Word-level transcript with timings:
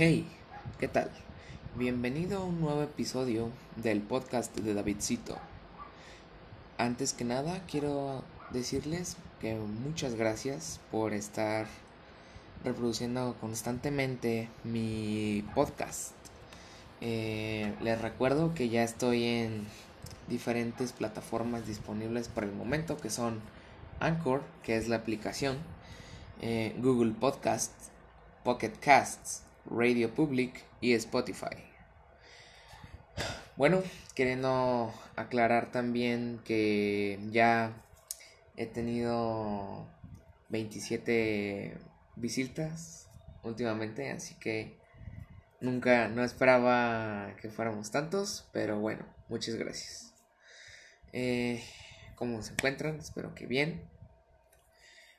Hey, 0.00 0.28
¿qué 0.78 0.86
tal? 0.86 1.10
Bienvenido 1.74 2.38
a 2.38 2.44
un 2.44 2.60
nuevo 2.60 2.84
episodio 2.84 3.50
del 3.74 4.00
podcast 4.00 4.56
de 4.56 4.72
Davidcito. 4.72 5.36
Antes 6.76 7.12
que 7.12 7.24
nada, 7.24 7.64
quiero 7.68 8.22
decirles 8.50 9.16
que 9.40 9.56
muchas 9.56 10.14
gracias 10.14 10.78
por 10.92 11.14
estar 11.14 11.66
reproduciendo 12.62 13.34
constantemente 13.40 14.48
mi 14.62 15.44
podcast. 15.56 16.12
Eh, 17.00 17.74
les 17.82 18.00
recuerdo 18.00 18.54
que 18.54 18.68
ya 18.68 18.84
estoy 18.84 19.24
en 19.24 19.66
diferentes 20.28 20.92
plataformas 20.92 21.66
disponibles 21.66 22.28
por 22.28 22.44
el 22.44 22.52
momento, 22.52 22.98
que 22.98 23.10
son 23.10 23.40
Anchor, 23.98 24.42
que 24.62 24.76
es 24.76 24.86
la 24.86 24.94
aplicación, 24.94 25.56
eh, 26.40 26.76
Google 26.78 27.14
Podcasts, 27.18 27.90
Pocket 28.44 28.74
Casts, 28.78 29.42
Radio 29.70 30.14
Public 30.14 30.64
y 30.80 30.94
Spotify. 30.94 31.56
Bueno, 33.56 33.82
queriendo 34.14 34.92
aclarar 35.16 35.72
también 35.72 36.40
que 36.44 37.18
ya 37.30 37.72
he 38.56 38.66
tenido 38.66 39.86
27 40.48 41.76
visitas 42.16 43.08
últimamente, 43.42 44.10
así 44.10 44.34
que 44.36 44.78
nunca, 45.60 46.08
no 46.08 46.22
esperaba 46.24 47.34
que 47.40 47.50
fuéramos 47.50 47.90
tantos, 47.90 48.48
pero 48.52 48.78
bueno, 48.78 49.04
muchas 49.28 49.56
gracias. 49.56 50.14
Eh, 51.12 51.64
¿Cómo 52.14 52.42
se 52.42 52.52
encuentran? 52.52 52.98
Espero 52.98 53.34
que 53.34 53.46
bien. 53.46 53.82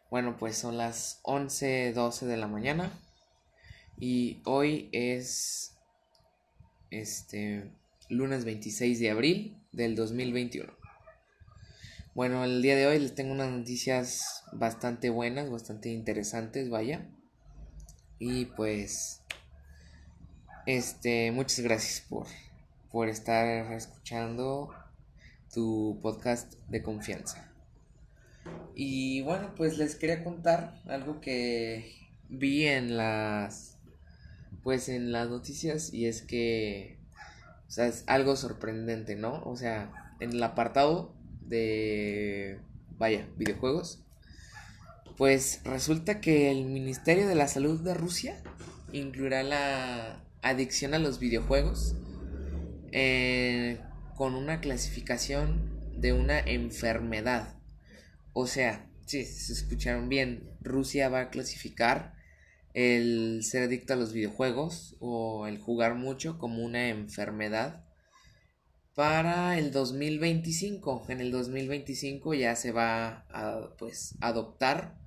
Bueno, 0.10 0.38
pues 0.38 0.58
son 0.58 0.78
las 0.78 1.20
11:12 1.24 2.26
de 2.26 2.38
la 2.38 2.48
mañana. 2.48 2.92
Y 4.00 4.42
hoy 4.46 4.90
es 4.92 5.78
este 6.90 7.72
lunes 8.10 8.46
26 8.46 9.00
de 9.00 9.12
abril 9.12 9.58
del 9.72 9.96
2021. 9.96 10.72
Bueno, 12.16 12.44
el 12.44 12.62
día 12.62 12.76
de 12.76 12.88
hoy 12.88 13.00
les 13.00 13.14
tengo 13.14 13.34
unas 13.34 13.52
noticias 13.52 14.44
bastante 14.54 15.10
buenas, 15.10 15.50
bastante 15.50 15.90
interesantes, 15.90 16.70
vaya. 16.70 17.10
Y 18.20 18.46
pues 18.46 19.22
este, 20.66 21.32
muchas 21.32 21.60
gracias 21.60 22.02
por 22.08 22.28
por 22.92 23.08
estar 23.08 23.72
escuchando 23.74 24.74
tu 25.54 26.00
podcast 26.02 26.54
de 26.70 26.82
confianza. 26.82 27.52
Y 28.76 29.22
bueno, 29.22 29.54
pues 29.56 29.78
les 29.78 29.96
quería 29.96 30.24
contar 30.24 30.82
algo 30.88 31.22
que 31.22 31.96
vi 32.30 32.66
en 32.66 32.98
las 32.98 33.78
pues 34.70 34.88
en 34.88 35.12
las 35.12 35.28
noticias 35.28 35.92
y 35.92 36.06
es 36.06 36.22
que, 36.22 37.00
o 37.68 37.72
sea, 37.72 37.88
es 37.88 38.04
algo 38.06 38.36
sorprendente, 38.36 39.16
¿no? 39.16 39.42
O 39.42 39.56
sea, 39.56 40.14
en 40.20 40.30
el 40.30 40.44
apartado 40.44 41.16
de, 41.42 42.60
vaya, 42.92 43.28
videojuegos, 43.36 44.04
pues 45.18 45.62
resulta 45.64 46.22
que 46.22 46.52
el 46.52 46.66
Ministerio 46.66 47.28
de 47.28 47.34
la 47.34 47.48
Salud 47.48 47.82
de 47.82 47.96
Rusia 47.96 48.44
incluirá 48.94 49.42
la 49.42 50.24
adicción 50.44 50.94
a 50.94 51.00
los 51.00 51.18
videojuegos 51.18 51.96
eh, 52.92 53.82
con 54.16 54.36
una 54.36 54.62
clasificación 54.62 55.82
de 55.98 56.14
una 56.14 56.38
enfermedad. 56.38 57.56
O 58.34 58.46
sea, 58.46 58.88
si 59.08 59.26
se 59.26 59.52
escucharon 59.52 60.10
bien, 60.10 60.48
Rusia 60.62 61.10
va 61.10 61.22
a 61.22 61.30
clasificar 61.32 62.19
el 62.74 63.44
ser 63.44 63.64
adicto 63.64 63.94
a 63.94 63.98
los 63.98 64.14
videojuegos 64.14 64.96
o 65.00 65.48
el 65.48 65.58
jugar 65.60 65.96
mucho 65.96 66.38
como 66.38 66.64
una 66.64 66.90
enfermedad 66.90 67.86
para 68.94 69.58
el 69.58 69.72
2025. 69.72 71.06
En 71.10 71.22
el 71.22 71.32
2025 71.32 72.34
ya 72.34 72.56
se 72.56 72.72
va 72.72 73.26
a 73.30 73.76
pues 73.78 74.16
adoptar 74.22 75.00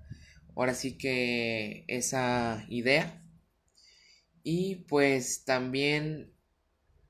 ahora 0.55 0.75
sí 0.75 0.97
que 0.99 1.85
esa 1.89 2.65
idea 2.69 3.23
y 4.43 4.77
pues 4.89 5.45
también 5.45 6.33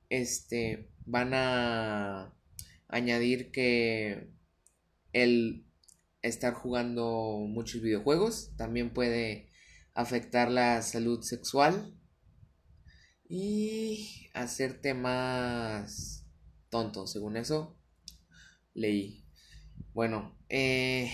este 0.09 0.89
van 1.05 1.33
a 1.33 2.33
añadir 2.87 3.51
que 3.51 4.29
el 5.13 5.65
estar 6.21 6.53
jugando 6.53 7.45
muchos 7.47 7.81
videojuegos 7.81 8.51
también 8.55 8.93
puede 8.93 9.49
afectar 9.93 10.49
la 10.49 10.81
salud 10.81 11.21
sexual 11.21 11.97
y 13.27 14.29
hacerte 14.33 14.93
más 14.93 16.25
tonto, 16.69 17.07
según 17.07 17.37
eso 17.37 17.77
leí. 18.73 19.25
Bueno, 19.93 20.37
eh, 20.49 21.11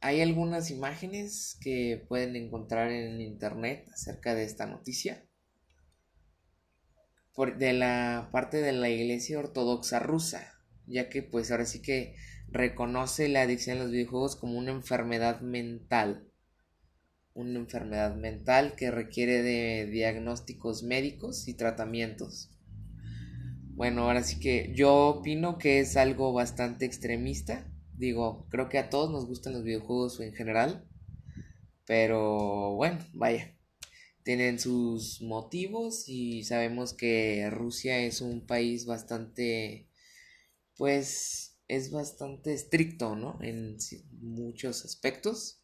hay 0.00 0.20
algunas 0.20 0.70
imágenes 0.70 1.58
que 1.60 2.04
pueden 2.08 2.36
encontrar 2.36 2.90
en 2.90 3.20
internet 3.20 3.88
acerca 3.92 4.34
de 4.34 4.44
esta 4.44 4.66
noticia. 4.66 5.24
De 7.56 7.72
la 7.72 8.30
parte 8.32 8.56
de 8.56 8.72
la 8.72 8.90
iglesia 8.90 9.38
ortodoxa 9.38 10.00
rusa, 10.00 10.54
ya 10.86 11.08
que 11.08 11.22
pues 11.22 11.52
ahora 11.52 11.66
sí 11.66 11.80
que 11.80 12.16
reconoce 12.48 13.28
la 13.28 13.42
adicción 13.42 13.78
a 13.78 13.82
los 13.82 13.92
videojuegos 13.92 14.34
como 14.34 14.58
una 14.58 14.72
enfermedad 14.72 15.40
mental 15.40 16.27
una 17.38 17.60
enfermedad 17.60 18.16
mental 18.16 18.74
que 18.76 18.90
requiere 18.90 19.42
de 19.42 19.86
diagnósticos 19.86 20.82
médicos 20.82 21.46
y 21.46 21.54
tratamientos. 21.54 22.50
Bueno, 23.74 24.02
ahora 24.02 24.24
sí 24.24 24.40
que 24.40 24.72
yo 24.74 25.06
opino 25.06 25.56
que 25.56 25.78
es 25.78 25.96
algo 25.96 26.32
bastante 26.32 26.84
extremista. 26.84 27.72
Digo, 27.96 28.48
creo 28.50 28.68
que 28.68 28.78
a 28.78 28.90
todos 28.90 29.12
nos 29.12 29.26
gustan 29.26 29.52
los 29.52 29.62
videojuegos 29.62 30.18
en 30.18 30.34
general. 30.34 30.84
Pero 31.86 32.74
bueno, 32.74 32.98
vaya. 33.12 33.54
Tienen 34.24 34.58
sus 34.58 35.22
motivos 35.22 36.08
y 36.08 36.42
sabemos 36.42 36.92
que 36.92 37.48
Rusia 37.50 38.00
es 38.00 38.20
un 38.20 38.46
país 38.46 38.84
bastante, 38.84 39.88
pues, 40.76 41.56
es 41.68 41.92
bastante 41.92 42.52
estricto, 42.52 43.14
¿no? 43.14 43.38
En 43.42 43.76
muchos 44.20 44.84
aspectos. 44.84 45.57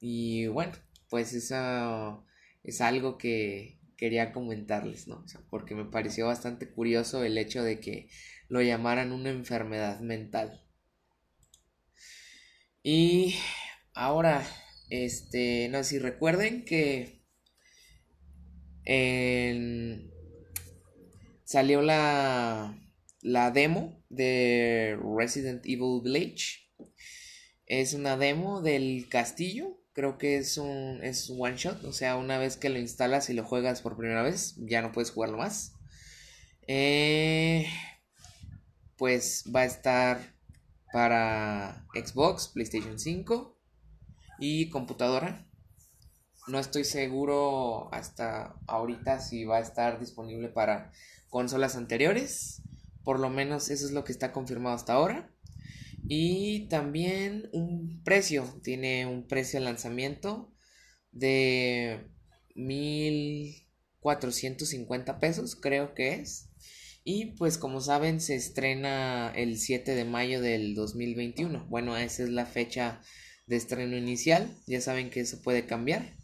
Y 0.00 0.46
bueno, 0.46 0.72
pues 1.08 1.32
eso 1.32 2.24
es 2.62 2.80
algo 2.80 3.18
que 3.18 3.78
quería 3.96 4.32
comentarles, 4.32 5.08
¿no? 5.08 5.24
porque 5.50 5.74
me 5.74 5.84
pareció 5.84 6.26
bastante 6.26 6.70
curioso 6.70 7.24
el 7.24 7.36
hecho 7.36 7.62
de 7.64 7.80
que 7.80 8.08
lo 8.48 8.62
llamaran 8.62 9.12
una 9.12 9.30
enfermedad 9.30 10.00
mental. 10.00 10.64
Y 12.82 13.34
ahora, 13.92 14.46
este, 14.88 15.68
no 15.68 15.82
si 15.82 15.98
recuerden 15.98 16.64
que 16.64 17.18
salió 21.44 21.82
la, 21.82 22.78
la 23.20 23.50
demo 23.50 24.02
de 24.08 24.98
Resident 25.16 25.66
Evil 25.66 26.00
Village. 26.02 26.68
Es 27.66 27.92
una 27.92 28.16
demo 28.16 28.62
del 28.62 29.08
castillo 29.10 29.78
creo 29.98 30.16
que 30.16 30.36
es 30.36 30.58
un 30.58 31.00
es 31.02 31.28
one 31.28 31.56
shot, 31.56 31.82
o 31.82 31.92
sea, 31.92 32.14
una 32.14 32.38
vez 32.38 32.56
que 32.56 32.68
lo 32.68 32.78
instalas 32.78 33.30
y 33.30 33.32
lo 33.32 33.42
juegas 33.42 33.82
por 33.82 33.96
primera 33.96 34.22
vez, 34.22 34.54
ya 34.58 34.80
no 34.80 34.92
puedes 34.92 35.10
jugarlo 35.10 35.38
más. 35.38 35.72
Eh, 36.68 37.66
pues 38.96 39.42
va 39.52 39.62
a 39.62 39.64
estar 39.64 40.36
para 40.92 41.84
Xbox, 41.94 42.46
PlayStation 42.46 42.96
5 42.96 43.58
y 44.38 44.68
computadora. 44.68 45.48
No 46.46 46.60
estoy 46.60 46.84
seguro 46.84 47.92
hasta 47.92 48.54
ahorita 48.68 49.18
si 49.18 49.46
va 49.46 49.56
a 49.56 49.62
estar 49.62 49.98
disponible 49.98 50.48
para 50.48 50.92
consolas 51.28 51.74
anteriores. 51.74 52.62
Por 53.02 53.18
lo 53.18 53.30
menos 53.30 53.68
eso 53.68 53.84
es 53.84 53.90
lo 53.90 54.04
que 54.04 54.12
está 54.12 54.30
confirmado 54.30 54.76
hasta 54.76 54.92
ahora. 54.92 55.28
Y 56.08 56.68
también 56.68 57.48
un 57.52 58.02
precio, 58.02 58.60
tiene 58.62 59.06
un 59.06 59.26
precio 59.26 59.60
de 59.60 59.66
lanzamiento 59.66 60.54
de 61.12 62.08
1450 62.54 65.20
pesos, 65.20 65.54
creo 65.54 65.94
que 65.94 66.14
es. 66.14 66.48
Y 67.04 67.36
pues 67.36 67.58
como 67.58 67.80
saben 67.80 68.20
se 68.20 68.34
estrena 68.36 69.32
el 69.34 69.58
7 69.58 69.94
de 69.94 70.04
mayo 70.04 70.40
del 70.40 70.74
2021. 70.74 71.66
Bueno, 71.68 71.96
esa 71.96 72.22
es 72.22 72.30
la 72.30 72.46
fecha 72.46 73.00
de 73.46 73.56
estreno 73.56 73.96
inicial. 73.96 74.50
Ya 74.66 74.80
saben 74.80 75.10
que 75.10 75.20
eso 75.20 75.42
puede 75.42 75.66
cambiar. 75.66 76.16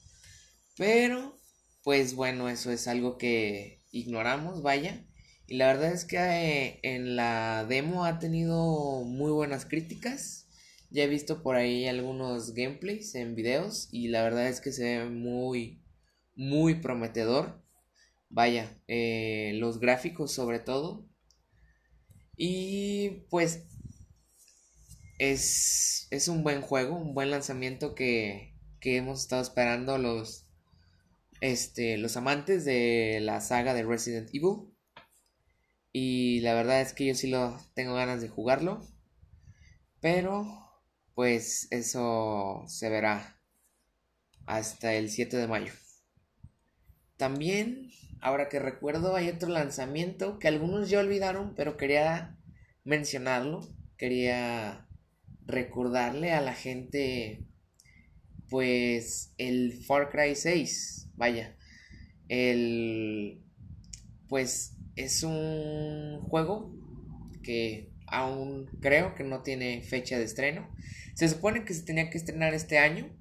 Pero 0.76 1.40
pues 1.82 2.14
bueno, 2.14 2.48
eso 2.48 2.72
es 2.72 2.88
algo 2.88 3.18
que 3.18 3.82
ignoramos, 3.90 4.62
vaya. 4.62 5.06
Y 5.46 5.56
la 5.56 5.66
verdad 5.66 5.92
es 5.92 6.04
que 6.04 6.16
eh, 6.16 6.80
en 6.82 7.16
la 7.16 7.66
demo 7.68 8.04
ha 8.04 8.18
tenido 8.18 9.02
muy 9.04 9.30
buenas 9.30 9.66
críticas. 9.66 10.48
Ya 10.90 11.04
he 11.04 11.08
visto 11.08 11.42
por 11.42 11.56
ahí 11.56 11.86
algunos 11.86 12.54
gameplays 12.54 13.14
en 13.14 13.34
videos 13.34 13.88
y 13.92 14.08
la 14.08 14.22
verdad 14.22 14.48
es 14.48 14.60
que 14.60 14.72
se 14.72 14.98
ve 14.98 15.04
muy, 15.10 15.82
muy 16.34 16.76
prometedor. 16.76 17.62
Vaya, 18.30 18.80
eh, 18.88 19.52
los 19.56 19.80
gráficos 19.80 20.32
sobre 20.32 20.60
todo. 20.60 21.06
Y 22.36 23.26
pues 23.30 23.64
es, 25.18 26.08
es 26.10 26.28
un 26.28 26.42
buen 26.42 26.62
juego, 26.62 26.96
un 26.96 27.14
buen 27.14 27.30
lanzamiento 27.30 27.94
que, 27.94 28.54
que 28.80 28.96
hemos 28.96 29.20
estado 29.20 29.42
esperando 29.42 29.98
los, 29.98 30.46
este, 31.40 31.98
los 31.98 32.16
amantes 32.16 32.64
de 32.64 33.18
la 33.20 33.40
saga 33.40 33.74
de 33.74 33.82
Resident 33.82 34.28
Evil. 34.32 34.73
Y 35.96 36.40
la 36.40 36.54
verdad 36.54 36.80
es 36.80 36.92
que 36.92 37.06
yo 37.06 37.14
sí 37.14 37.28
lo 37.28 37.56
tengo 37.74 37.94
ganas 37.94 38.20
de 38.20 38.28
jugarlo. 38.28 38.84
Pero 40.00 40.44
pues 41.14 41.68
eso 41.70 42.64
se 42.66 42.90
verá 42.90 43.40
hasta 44.44 44.92
el 44.94 45.08
7 45.08 45.36
de 45.36 45.46
mayo. 45.46 45.72
También, 47.16 47.90
ahora 48.20 48.48
que 48.48 48.58
recuerdo, 48.58 49.14
hay 49.14 49.28
otro 49.28 49.48
lanzamiento 49.50 50.40
que 50.40 50.48
algunos 50.48 50.90
ya 50.90 50.98
olvidaron, 50.98 51.54
pero 51.54 51.76
quería 51.76 52.40
mencionarlo. 52.82 53.60
Quería 53.96 54.88
recordarle 55.46 56.32
a 56.32 56.40
la 56.40 56.54
gente, 56.54 57.46
pues, 58.50 59.32
el 59.38 59.74
Far 59.84 60.10
Cry 60.10 60.34
6. 60.34 61.12
Vaya, 61.14 61.56
el... 62.28 63.44
Pues 64.28 64.73
es 64.96 65.22
un 65.22 66.20
juego 66.20 66.72
que 67.42 67.92
aún 68.06 68.66
creo 68.80 69.14
que 69.14 69.24
no 69.24 69.42
tiene 69.42 69.82
fecha 69.82 70.18
de 70.18 70.24
estreno. 70.24 70.68
Se 71.14 71.28
supone 71.28 71.64
que 71.64 71.74
se 71.74 71.82
tenía 71.82 72.10
que 72.10 72.18
estrenar 72.18 72.54
este 72.54 72.78
año, 72.78 73.16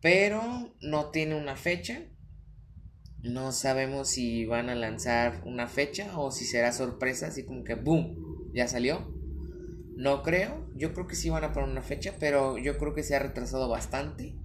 pero 0.00 0.74
no 0.80 1.10
tiene 1.10 1.34
una 1.36 1.56
fecha. 1.56 2.02
No 3.22 3.52
sabemos 3.52 4.10
si 4.10 4.44
van 4.44 4.68
a 4.68 4.74
lanzar 4.74 5.42
una 5.46 5.66
fecha 5.66 6.18
o 6.18 6.30
si 6.30 6.44
será 6.44 6.72
sorpresa, 6.72 7.28
así 7.28 7.44
como 7.44 7.64
que 7.64 7.74
¡boom! 7.74 8.52
Ya 8.52 8.68
salió. 8.68 9.12
No 9.96 10.22
creo, 10.22 10.68
yo 10.74 10.92
creo 10.92 11.06
que 11.06 11.14
sí 11.14 11.30
van 11.30 11.44
a 11.44 11.52
poner 11.52 11.70
una 11.70 11.82
fecha, 11.82 12.14
pero 12.18 12.58
yo 12.58 12.76
creo 12.78 12.94
que 12.94 13.02
se 13.02 13.14
ha 13.14 13.20
retrasado 13.20 13.68
bastante. 13.68 14.36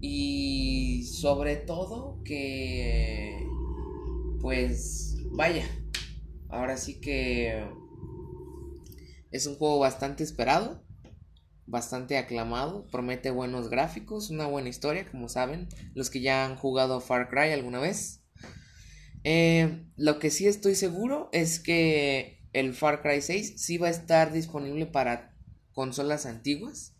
Y 0.00 1.04
sobre 1.04 1.56
todo 1.56 2.22
que, 2.24 3.44
pues, 4.40 5.09
vaya, 5.30 5.66
ahora 6.48 6.76
sí 6.76 7.00
que 7.00 7.64
es 9.30 9.46
un 9.46 9.56
juego 9.56 9.78
bastante 9.78 10.24
esperado 10.24 10.84
bastante 11.70 12.18
aclamado, 12.18 12.86
promete 12.88 13.30
buenos 13.30 13.70
gráficos, 13.70 14.30
una 14.30 14.46
buena 14.46 14.68
historia, 14.68 15.08
como 15.08 15.28
saben, 15.28 15.68
los 15.94 16.10
que 16.10 16.20
ya 16.20 16.44
han 16.44 16.56
jugado 16.56 17.00
Far 17.00 17.28
Cry 17.28 17.52
alguna 17.52 17.78
vez. 17.78 18.22
Eh, 19.22 19.84
lo 19.96 20.18
que 20.18 20.30
sí 20.30 20.46
estoy 20.46 20.74
seguro 20.74 21.28
es 21.32 21.60
que 21.60 22.42
el 22.52 22.74
Far 22.74 23.02
Cry 23.02 23.22
6 23.22 23.54
sí 23.56 23.78
va 23.78 23.86
a 23.86 23.92
estar 23.92 24.32
disponible 24.32 24.86
para 24.86 25.36
consolas 25.72 26.26
antiguas, 26.26 26.96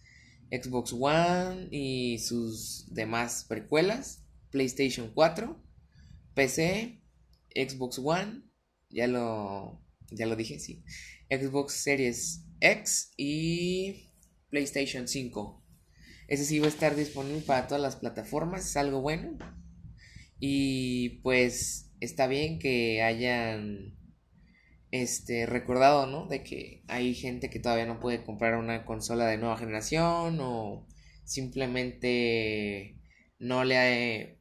Xbox 0.51 0.93
One 0.93 1.69
y 1.73 2.19
sus 2.19 2.87
demás 2.95 3.45
precuelas, 3.49 4.25
PlayStation 4.51 5.11
4, 5.13 5.61
PC, 6.35 7.00
Xbox 7.55 7.99
One, 7.99 8.43
ya 8.89 9.07
lo, 9.07 9.83
ya 10.11 10.27
lo 10.27 10.37
dije, 10.37 10.59
sí, 10.59 10.83
Xbox 11.31 11.75
Series 11.75 12.45
X 12.61 13.13
y 13.17 14.13
PlayStation 14.51 15.09
5. 15.09 15.65
Ese 16.29 16.45
sí 16.45 16.59
va 16.61 16.67
a 16.67 16.71
estar 16.71 16.95
disponible 16.95 17.41
para 17.41 17.67
todas 17.67 17.83
las 17.83 17.97
plataformas, 17.97 18.67
es 18.67 18.77
algo 18.77 19.01
bueno. 19.01 19.37
Y 20.39 21.21
pues 21.23 21.91
está 22.01 22.27
bien 22.27 22.59
que 22.59 23.03
hayan 23.03 23.97
este 24.91 25.47
recordado, 25.47 26.07
¿no? 26.07 26.27
De 26.27 26.43
que 26.43 26.83
hay 26.89 27.15
gente 27.15 27.51
que 27.51 27.61
todavía 27.61 27.87
no 27.87 28.01
puede 28.01 28.25
comprar 28.25 28.57
una 28.57 28.85
consola 28.85 29.27
de 29.27 29.39
nueva 29.39 29.57
generación 29.57 30.39
o 30.41 30.87
simplemente 31.25 32.97
no 33.39 33.65
le 33.65 34.39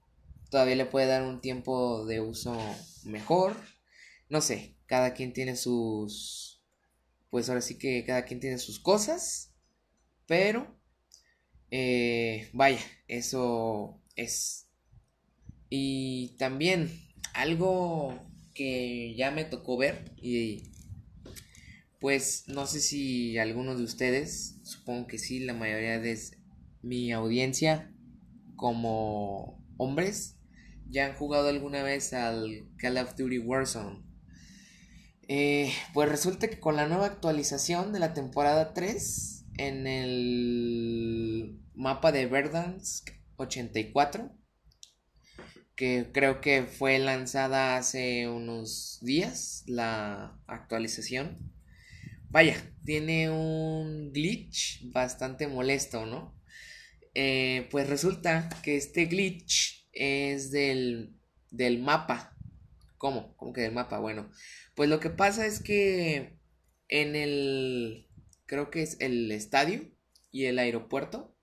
todavía 0.50 0.75
le 0.75 0.85
puede 0.85 1.05
dar 1.05 1.23
un 1.23 1.41
tiempo 1.41 2.05
de 2.05 2.21
uso 2.21 2.57
mejor. 3.06 3.56
No 4.30 4.42
sé, 4.42 4.78
cada 4.86 5.13
quien 5.13 5.34
tiene 5.34 5.56
sus 5.56 6.63
pues 7.30 7.48
ahora 7.48 7.62
sí 7.62 7.78
que 7.78 8.04
cada 8.06 8.25
quien 8.25 8.40
tiene 8.40 8.57
sus 8.57 8.80
cosas 8.80 9.50
pero, 10.30 10.80
eh, 11.72 12.50
vaya, 12.54 12.80
eso 13.07 14.00
es. 14.16 14.69
Y 15.72 16.36
también 16.38 16.92
algo 17.34 18.31
que 18.54 19.16
ya 19.16 19.31
me 19.31 19.44
tocó 19.44 19.75
ver 19.75 20.13
y 20.22 20.72
pues 22.00 22.44
no 22.48 22.68
sé 22.68 22.80
si 22.80 23.40
algunos 23.40 23.80
de 23.80 23.86
ustedes, 23.86 24.60
supongo 24.62 25.07
que 25.07 25.18
sí, 25.18 25.40
la 25.40 25.56
mayoría 25.56 26.00
de 26.00 26.16
mi 26.84 27.12
audiencia 27.12 27.92
como 28.56 29.66
hombres 29.78 30.38
ya 30.89 31.06
han 31.06 31.15
jugado 31.15 31.50
alguna 31.50 31.83
vez 31.83 32.13
al 32.13 32.68
Call 32.77 32.97
of 32.97 33.15
Duty 33.15 33.39
Warzone. 33.39 34.03
Eh, 35.27 35.71
pues 35.94 36.09
resulta 36.09 36.47
que 36.47 36.59
con 36.59 36.75
la 36.75 36.88
nueva 36.88 37.06
actualización 37.06 37.94
de 37.94 38.00
la 38.00 38.13
temporada 38.13 38.74
3 38.74 39.45
en 39.59 39.86
el 39.86 41.59
mapa 41.75 42.12
de 42.12 42.25
Verdansk 42.25 43.12
84 43.36 44.36
que 45.75 46.09
creo 46.12 46.41
que 46.41 46.63
fue 46.63 46.97
lanzada 46.97 47.77
hace 47.77 48.27
unos 48.27 49.00
días 49.01 49.63
la 49.68 50.41
actualización 50.47 51.38
vaya 52.30 52.56
tiene 52.83 53.30
un 53.30 54.12
glitch 54.12 54.91
bastante 54.91 55.47
molesto 55.47 56.06
no 56.06 56.41
eh, 57.13 57.68
pues 57.69 57.88
resulta 57.88 58.50
que 58.63 58.77
este 58.77 59.06
glitch 59.06 59.78
es 59.94 60.51
del, 60.51 61.15
del 61.51 61.80
mapa 61.80 62.36
¿Cómo? 63.00 63.33
¿Cómo 63.38 63.53
que 63.53 63.62
del 63.62 63.71
mapa? 63.71 63.97
Bueno, 64.00 64.30
pues 64.75 64.89
lo 64.89 65.00
que 65.00 65.09
pasa 65.09 65.45
es 65.45 65.62
que 65.62 66.38
en 66.89 67.15
el 67.15 68.09
creo 68.45 68.69
que 68.69 68.83
es 68.83 68.97
el 69.00 69.31
estadio 69.31 69.89
y 70.31 70.45
el 70.45 70.59
aeropuerto. 70.59 71.33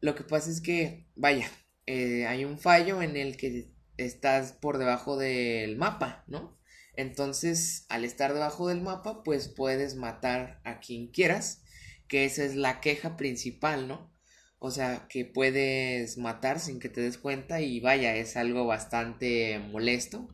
Lo 0.00 0.14
que 0.14 0.24
pasa 0.24 0.50
es 0.50 0.60
que, 0.60 1.08
vaya, 1.14 1.50
eh, 1.86 2.26
hay 2.26 2.44
un 2.44 2.58
fallo 2.58 3.00
en 3.00 3.16
el 3.16 3.38
que 3.38 3.72
estás 3.96 4.52
por 4.52 4.76
debajo 4.76 5.16
del 5.16 5.78
mapa, 5.78 6.22
¿no? 6.26 6.60
Entonces, 6.96 7.86
al 7.88 8.04
estar 8.04 8.34
debajo 8.34 8.68
del 8.68 8.82
mapa, 8.82 9.22
pues 9.22 9.48
puedes 9.48 9.94
matar 9.94 10.60
a 10.64 10.80
quien 10.80 11.08
quieras, 11.08 11.62
que 12.08 12.26
esa 12.26 12.44
es 12.44 12.56
la 12.56 12.82
queja 12.82 13.16
principal, 13.16 13.88
¿no? 13.88 14.14
O 14.58 14.70
sea, 14.70 15.06
que 15.08 15.24
puedes 15.24 16.18
matar 16.18 16.60
sin 16.60 16.80
que 16.80 16.88
te 16.88 17.00
des 17.00 17.18
cuenta 17.18 17.60
y 17.60 17.80
vaya, 17.80 18.16
es 18.16 18.36
algo 18.36 18.66
bastante 18.66 19.58
molesto 19.58 20.28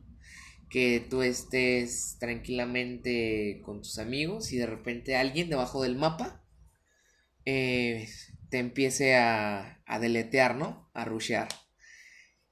que 0.69 1.05
tú 1.07 1.21
estés 1.21 2.17
tranquilamente 2.19 3.61
con 3.63 3.81
tus 3.81 3.99
amigos 3.99 4.51
y 4.51 4.57
de 4.57 4.65
repente 4.65 5.15
alguien 5.15 5.49
debajo 5.49 5.83
del 5.83 5.95
mapa 5.95 6.43
eh, 7.45 8.07
te 8.49 8.57
empiece 8.57 9.15
a, 9.15 9.83
a 9.85 9.99
deletear, 9.99 10.55
¿no? 10.55 10.89
A 10.93 11.05
rushear. 11.05 11.47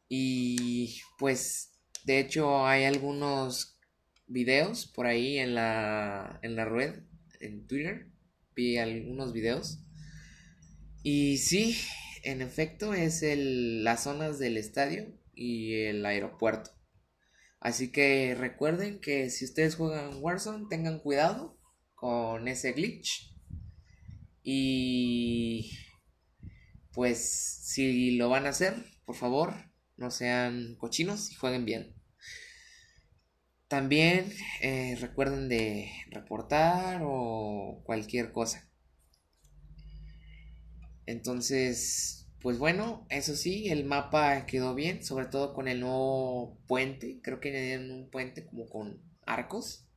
Y 0.08 1.02
pues, 1.18 1.80
de 2.04 2.20
hecho, 2.20 2.68
hay 2.68 2.84
algunos 2.84 3.80
videos 4.28 4.88
por 4.88 5.06
ahí 5.06 5.38
en 5.38 5.56
la, 5.56 6.40
en 6.44 6.56
la 6.56 6.66
red, 6.66 7.04
en 7.40 7.66
Twitter. 7.66 8.08
Vi 8.56 8.78
algunos 8.78 9.34
videos. 9.34 9.80
Y 11.04 11.38
sí, 11.40 11.78
en 12.24 12.42
efecto, 12.42 12.94
es 12.94 13.24
el, 13.24 13.84
las 13.84 14.04
zonas 14.04 14.38
del 14.38 14.58
estadio 14.58 15.08
y 15.34 15.82
el 15.84 16.06
aeropuerto. 16.06 16.72
Así 17.60 17.92
que 17.92 18.36
recuerden 18.36 19.00
que 19.00 19.30
si 19.30 19.46
ustedes 19.46 19.76
juegan 19.76 20.22
Warzone, 20.22 20.68
tengan 20.70 21.00
cuidado 21.00 21.58
con 21.96 22.48
ese 22.48 22.74
glitch. 22.74 23.36
Y 24.44 25.72
pues 26.94 27.20
si 27.64 28.12
lo 28.12 28.30
van 28.30 28.46
a 28.46 28.50
hacer, 28.50 28.74
por 29.06 29.16
favor, 29.16 29.54
no 29.98 30.12
sean 30.12 30.76
cochinos 30.78 31.32
y 31.32 31.36
jueguen 31.36 31.66
bien. 31.66 31.96
También 33.68 34.34
eh, 34.62 34.98
recuerden 35.00 35.48
de 35.48 35.92
reportar 36.10 37.02
o 37.04 37.82
cualquier 37.86 38.32
cosa. 38.32 38.71
Entonces, 41.06 42.28
pues 42.42 42.58
bueno, 42.58 43.06
eso 43.10 43.36
sí, 43.36 43.70
el 43.70 43.86
mapa 43.86 44.46
quedó 44.46 44.76
bien, 44.76 45.04
sobre 45.04 45.26
todo 45.26 45.54
con 45.54 45.68
el 45.68 45.80
nuevo 45.82 46.58
puente. 46.68 47.20
Creo 47.22 47.40
que 47.40 47.50
añadieron 47.50 47.92
un 47.92 48.10
puente 48.10 48.46
como 48.46 48.68
con 48.68 49.02
arcos. 49.26 49.88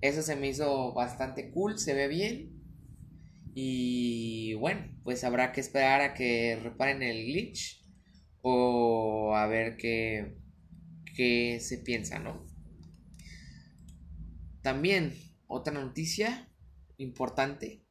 Eso 0.00 0.22
se 0.22 0.36
me 0.36 0.48
hizo 0.48 0.92
bastante 0.94 1.50
cool, 1.50 1.78
se 1.78 1.94
ve 1.94 2.08
bien. 2.08 2.60
Y 3.54 4.54
bueno, 4.54 4.86
pues 5.02 5.24
habrá 5.24 5.52
que 5.52 5.60
esperar 5.60 6.00
a 6.00 6.14
que 6.14 6.58
reparen 6.62 7.02
el 7.02 7.24
glitch 7.26 7.84
o 8.42 9.34
a 9.34 9.46
ver 9.46 9.76
qué, 9.76 10.36
qué 11.16 11.58
se 11.60 11.78
piensa, 11.78 12.18
¿no? 12.18 12.46
También, 14.62 15.14
otra 15.46 15.72
noticia 15.72 16.48
importante. 16.98 17.82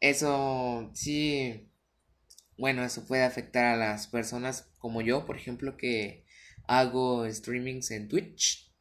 Eso 0.00 0.90
sí, 0.94 1.70
bueno, 2.58 2.84
eso 2.84 3.06
puede 3.06 3.24
afectar 3.24 3.64
a 3.64 3.76
las 3.76 4.06
personas 4.06 4.70
como 4.78 5.00
yo, 5.00 5.26
por 5.26 5.36
ejemplo, 5.36 5.76
que 5.76 6.24
hago 6.66 7.30
streamings 7.30 7.90
en 7.90 8.08
Twitch. 8.08 8.72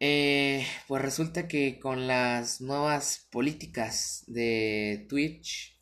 Eh, 0.00 0.66
pues 0.88 1.02
resulta 1.02 1.46
que 1.46 1.78
con 1.78 2.06
las 2.06 2.60
nuevas 2.62 3.28
políticas 3.30 4.24
de 4.26 5.06
Twitch, 5.08 5.78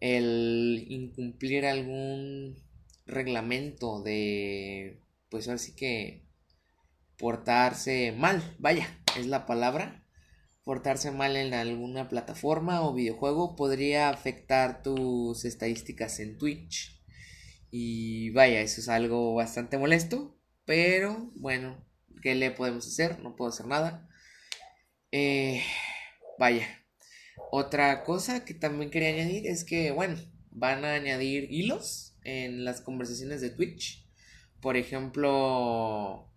el 0.00 0.84
incumplir 0.88 1.64
algún 1.64 2.56
reglamento 3.06 4.02
de, 4.02 5.02
pues 5.30 5.48
ahora 5.48 5.58
sí 5.58 5.74
que 5.74 6.26
portarse 7.16 8.12
mal, 8.12 8.56
vaya, 8.58 9.02
es 9.16 9.26
la 9.26 9.46
palabra, 9.46 9.99
portarse 10.70 11.10
mal 11.10 11.34
en 11.34 11.52
alguna 11.52 12.08
plataforma 12.08 12.82
o 12.82 12.94
videojuego 12.94 13.56
podría 13.56 14.08
afectar 14.08 14.84
tus 14.84 15.44
estadísticas 15.44 16.20
en 16.20 16.38
Twitch. 16.38 16.96
Y 17.72 18.30
vaya, 18.30 18.60
eso 18.60 18.80
es 18.80 18.88
algo 18.88 19.34
bastante 19.34 19.78
molesto, 19.78 20.38
pero 20.64 21.32
bueno, 21.34 21.84
¿qué 22.22 22.36
le 22.36 22.52
podemos 22.52 22.86
hacer? 22.86 23.18
No 23.18 23.34
puedo 23.34 23.48
hacer 23.48 23.66
nada. 23.66 24.08
Eh, 25.10 25.60
vaya, 26.38 26.68
otra 27.50 28.04
cosa 28.04 28.44
que 28.44 28.54
también 28.54 28.92
quería 28.92 29.08
añadir 29.08 29.48
es 29.48 29.64
que, 29.64 29.90
bueno, 29.90 30.20
van 30.52 30.84
a 30.84 30.94
añadir 30.94 31.50
hilos 31.50 32.16
en 32.22 32.64
las 32.64 32.80
conversaciones 32.80 33.40
de 33.40 33.50
Twitch. 33.50 34.08
Por 34.60 34.76
ejemplo, 34.76 36.29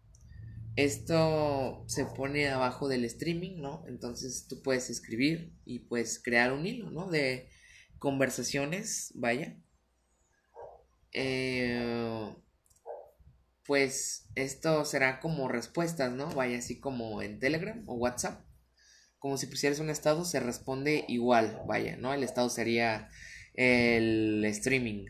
esto 0.76 1.84
se 1.88 2.06
pone 2.06 2.50
abajo 2.50 2.88
del 2.88 3.06
streaming, 3.06 3.62
¿no? 3.62 3.84
Entonces 3.88 4.48
tú 4.48 4.62
puedes 4.62 4.90
escribir 4.90 5.54
y 5.66 5.80
puedes 5.80 6.22
crear 6.22 6.52
un 6.54 6.66
hilo, 6.66 6.90
¿no? 6.90 7.10
De 7.10 7.50
conversaciones, 8.00 9.12
vaya. 9.16 9.58
Eh, 11.12 12.36
pues 13.66 14.30
esto 14.36 14.84
será 14.84 15.20
como 15.20 15.48
respuestas, 15.48 16.12
¿no? 16.12 16.30
Vaya 16.32 16.58
así 16.58 16.80
como 16.80 17.22
en 17.22 17.40
Telegram 17.40 17.84
o 17.88 17.96
WhatsApp. 17.96 18.46
Como 19.20 19.38
si 19.38 19.46
pusieras 19.48 19.80
un 19.80 19.90
estado, 19.90 20.26
se 20.26 20.40
responde 20.40 21.06
igual, 21.08 21.62
vaya, 21.66 21.96
¿no? 21.96 22.14
El 22.14 22.24
estado 22.24 22.50
sería 22.50 23.10
el 23.54 24.44
streaming. 24.46 25.06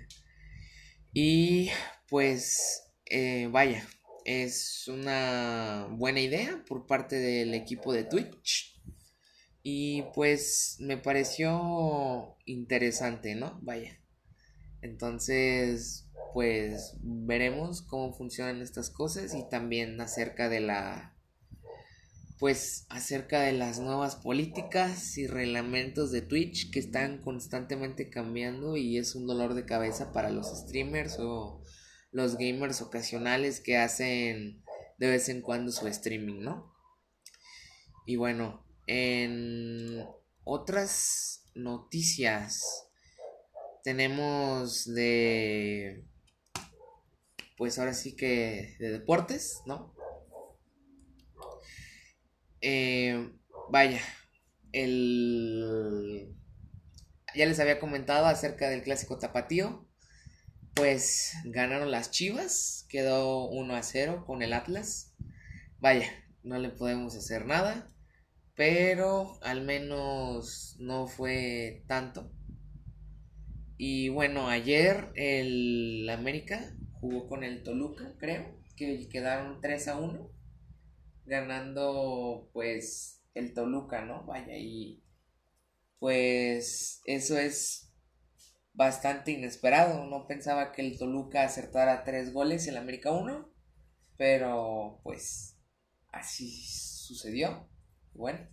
Y 1.13 1.71
pues, 2.09 2.83
eh, 3.05 3.47
vaya, 3.51 3.87
es 4.25 4.87
una 4.87 5.87
buena 5.91 6.19
idea 6.19 6.63
por 6.67 6.85
parte 6.85 7.15
del 7.15 7.53
equipo 7.53 7.93
de 7.93 8.03
Twitch. 8.03 8.81
Y 9.61 10.03
pues 10.13 10.77
me 10.79 10.97
pareció 10.97 12.35
interesante, 12.45 13.35
¿no? 13.35 13.59
Vaya. 13.61 13.99
Entonces, 14.81 16.09
pues 16.33 16.97
veremos 17.01 17.81
cómo 17.81 18.13
funcionan 18.13 18.61
estas 18.61 18.89
cosas 18.89 19.33
y 19.33 19.47
también 19.49 19.99
acerca 20.01 20.49
de 20.49 20.59
la 20.59 21.13
pues 22.39 22.85
acerca 22.89 23.39
de 23.39 23.53
las 23.53 23.79
nuevas 23.79 24.17
políticas 24.17 25.17
y 25.17 25.27
reglamentos 25.27 26.11
de 26.11 26.21
Twitch 26.21 26.71
que 26.71 26.79
están 26.79 27.19
constantemente 27.19 28.09
cambiando 28.09 28.75
y 28.75 28.97
es 28.97 29.15
un 29.15 29.27
dolor 29.27 29.53
de 29.53 29.63
cabeza 29.63 30.11
para 30.11 30.29
los 30.29 30.47
streamers 30.47 31.19
o 31.19 31.62
los 32.13 32.37
gamers 32.37 32.81
ocasionales 32.81 33.59
que 33.59 33.77
hacen 33.77 34.63
de 34.97 35.09
vez 35.09 35.27
en 35.29 35.41
cuando 35.41 35.71
su 35.71 35.87
streaming, 35.87 36.41
¿no? 36.41 36.73
Y 38.05 38.15
bueno, 38.15 38.65
en 38.87 40.05
otras 40.43 41.49
noticias 41.55 42.87
tenemos 43.83 44.85
de 44.93 46.05
pues 47.57 47.79
ahora 47.79 47.93
sí 47.93 48.15
que 48.15 48.75
de 48.79 48.91
deportes, 48.91 49.61
¿no? 49.65 49.95
Eh, 52.61 53.31
vaya, 53.69 54.01
el 54.71 56.35
ya 57.35 57.45
les 57.47 57.59
había 57.59 57.79
comentado 57.79 58.27
acerca 58.27 58.69
del 58.69 58.83
clásico 58.83 59.17
tapatío 59.17 59.87
pues 60.73 61.33
ganaron 61.45 61.91
las 61.91 62.11
Chivas, 62.11 62.85
quedó 62.89 63.47
1 63.49 63.75
a 63.75 63.83
0 63.83 64.23
con 64.25 64.41
el 64.41 64.53
Atlas. 64.53 65.13
Vaya, 65.79 66.09
no 66.43 66.57
le 66.59 66.69
podemos 66.69 67.15
hacer 67.15 67.45
nada, 67.45 67.87
pero 68.55 69.37
al 69.43 69.61
menos 69.61 70.75
no 70.79 71.07
fue 71.07 71.83
tanto. 71.87 72.31
Y 73.77 74.09
bueno, 74.09 74.47
ayer 74.47 75.11
el 75.15 76.09
América 76.09 76.75
jugó 76.99 77.27
con 77.27 77.43
el 77.43 77.63
Toluca, 77.63 78.15
creo, 78.17 78.59
que 78.75 79.09
quedaron 79.09 79.61
3 79.61 79.87
a 79.89 79.97
1, 79.97 80.31
ganando 81.25 82.49
pues 82.53 83.21
el 83.33 83.53
Toluca, 83.53 84.05
¿no? 84.05 84.25
Vaya, 84.25 84.57
y 84.57 85.03
pues 85.99 87.01
eso 87.05 87.37
es 87.37 87.82
bastante 88.73 89.31
inesperado. 89.31 90.05
No 90.05 90.27
pensaba 90.27 90.71
que 90.71 90.81
el 90.81 90.97
Toluca 90.97 91.43
acertara 91.43 92.03
tres 92.03 92.33
goles 92.33 92.65
y 92.65 92.69
el 92.69 92.77
América 92.77 93.11
uno. 93.11 93.51
Pero 94.17 94.99
pues 95.03 95.57
así 96.11 96.51
sucedió. 96.67 97.69
Bueno. 98.13 98.47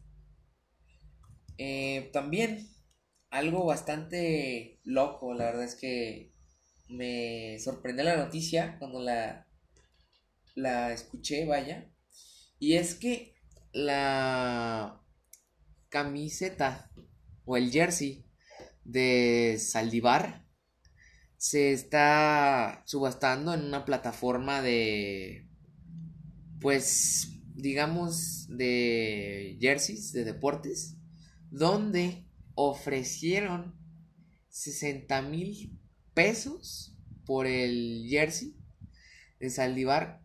Eh, 1.58 2.10
también 2.12 2.68
algo 3.30 3.64
bastante 3.66 4.80
loco. 4.84 5.34
La 5.34 5.46
verdad 5.46 5.64
es 5.64 5.74
que 5.74 6.32
me 6.88 7.58
sorprendió 7.58 8.04
la 8.04 8.16
noticia 8.16 8.76
cuando 8.78 9.00
la, 9.00 9.46
la 10.54 10.92
escuché, 10.92 11.46
vaya. 11.46 11.90
Y 12.58 12.74
es 12.74 12.94
que 12.94 13.34
la 13.72 15.02
camiseta 15.88 16.90
o 17.44 17.56
el 17.56 17.70
jersey 17.70 18.29
de 18.84 19.56
Saldivar 19.58 20.46
se 21.36 21.72
está 21.72 22.82
subastando 22.86 23.54
en 23.54 23.64
una 23.64 23.84
plataforma 23.84 24.60
de 24.62 25.48
pues 26.60 27.28
digamos 27.54 28.46
de 28.48 29.56
jerseys 29.60 30.12
de 30.12 30.24
deportes 30.24 30.96
donde 31.50 32.26
ofrecieron 32.54 33.74
60 34.48 35.22
mil 35.22 35.78
pesos 36.14 36.96
por 37.24 37.46
el 37.46 38.06
jersey 38.08 38.56
de 39.38 39.50
Saldivar 39.50 40.20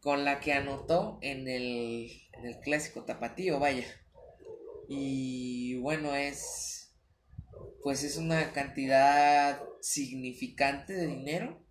con 0.00 0.24
la 0.24 0.40
que 0.40 0.52
anotó 0.52 1.18
en 1.20 1.48
el, 1.48 2.10
en 2.32 2.46
el 2.46 2.60
clásico 2.60 3.04
tapatío 3.04 3.58
vaya. 3.58 3.84
Y 4.88 5.74
bueno 5.78 6.14
es 6.14 6.85
pues 7.82 8.02
es 8.02 8.16
una 8.16 8.52
cantidad 8.52 9.62
significante 9.80 10.92
de 10.92 11.06
dinero. 11.06 11.62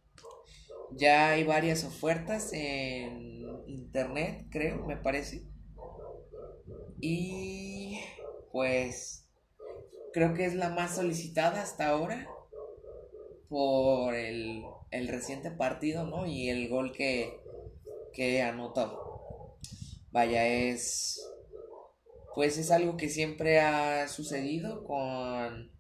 Ya 0.92 1.32
hay 1.32 1.44
varias 1.44 1.84
ofertas 1.84 2.54
en 2.54 3.44
internet, 3.68 4.46
creo, 4.50 4.86
me 4.86 4.96
parece. 4.96 5.44
Y 7.02 8.00
pues 8.52 9.28
creo 10.14 10.34
que 10.34 10.46
es 10.46 10.56
la 10.56 10.70
más 10.70 10.96
solicitada 10.96 11.62
hasta 11.62 11.90
ahora 11.90 12.30
por 13.50 14.16
el, 14.16 14.64
reciente 14.92 15.52
partido, 15.52 16.06
¿no? 16.06 16.26
Y 16.26 16.50
el 16.50 16.70
gol 16.70 16.94
que, 16.94 17.42
que 18.14 18.42
anotó. 18.42 19.58
Vaya, 20.12 20.48
es... 20.48 21.22
Pues 22.34 22.58
es 22.58 22.72
algo 22.72 22.96
que 22.96 23.10
siempre 23.10 23.60
ha 23.60 24.08
sucedido 24.08 24.86
con 24.86 25.75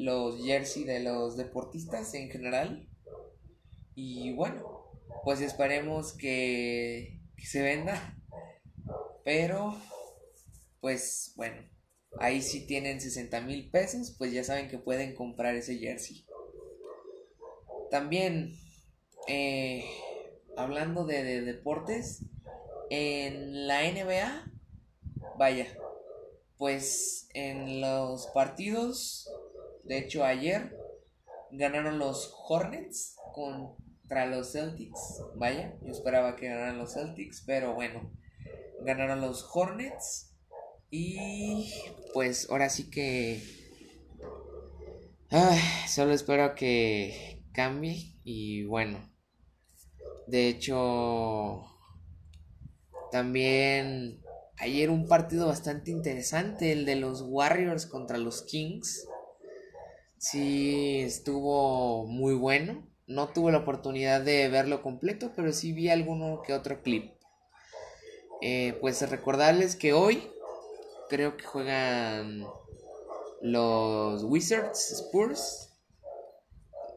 los 0.00 0.42
jersey 0.42 0.84
de 0.84 1.00
los 1.00 1.36
deportistas 1.36 2.14
en 2.14 2.30
general. 2.30 2.88
Y 3.94 4.32
bueno, 4.32 4.88
pues 5.24 5.42
esperemos 5.42 6.14
que, 6.14 7.20
se 7.36 7.60
venda. 7.60 8.16
Pero, 9.24 9.76
pues 10.80 11.34
bueno, 11.36 11.62
ahí 12.18 12.40
si 12.40 12.66
tienen 12.66 12.98
60 12.98 13.42
mil 13.42 13.70
pesos, 13.70 14.14
pues 14.16 14.32
ya 14.32 14.42
saben 14.42 14.68
que 14.68 14.78
pueden 14.78 15.14
comprar 15.14 15.54
ese 15.54 15.76
jersey. 15.76 16.24
También, 17.90 18.56
eh, 19.28 19.84
hablando 20.56 21.04
de, 21.04 21.22
de 21.22 21.42
deportes, 21.42 22.24
en 22.88 23.66
la 23.66 23.82
NBA, 23.82 24.50
vaya, 25.36 25.66
pues 26.56 27.28
en 27.34 27.82
los 27.82 28.28
partidos 28.28 29.30
de 29.90 29.98
hecho, 29.98 30.24
ayer 30.24 30.76
ganaron 31.50 31.98
los 31.98 32.32
Hornets 32.48 33.16
con 33.34 33.76
contra 34.10 34.26
los 34.26 34.50
Celtics. 34.50 35.22
Vaya, 35.36 35.78
yo 35.82 35.92
esperaba 35.92 36.34
que 36.34 36.48
ganaran 36.48 36.78
los 36.78 36.94
Celtics, 36.94 37.44
pero 37.46 37.74
bueno, 37.74 38.12
ganaron 38.80 39.20
los 39.20 39.48
Hornets. 39.54 40.34
Y 40.90 41.72
pues 42.12 42.50
ahora 42.50 42.68
sí 42.70 42.90
que... 42.90 43.40
solo 45.88 46.12
espero 46.12 46.56
que 46.56 47.44
cambie 47.52 48.16
y 48.24 48.64
bueno. 48.64 48.98
De 50.26 50.48
hecho, 50.48 51.64
también 53.12 54.20
ayer 54.56 54.90
un 54.90 55.06
partido 55.06 55.46
bastante 55.46 55.92
interesante, 55.92 56.72
el 56.72 56.84
de 56.84 56.96
los 56.96 57.22
Warriors 57.22 57.86
contra 57.86 58.18
los 58.18 58.42
Kings. 58.42 59.06
Sí, 60.20 61.00
estuvo 61.00 62.04
muy 62.04 62.34
bueno. 62.34 62.86
No 63.06 63.30
tuve 63.30 63.52
la 63.52 63.58
oportunidad 63.58 64.20
de 64.20 64.50
verlo 64.50 64.82
completo, 64.82 65.32
pero 65.34 65.50
sí 65.50 65.72
vi 65.72 65.88
alguno 65.88 66.42
que 66.46 66.52
otro 66.52 66.82
clip. 66.82 67.14
Eh, 68.42 68.76
pues 68.82 69.00
recordarles 69.08 69.76
que 69.76 69.94
hoy 69.94 70.30
creo 71.08 71.38
que 71.38 71.44
juegan 71.46 72.44
los 73.40 74.22
Wizards, 74.24 74.92
Spurs, 74.92 75.70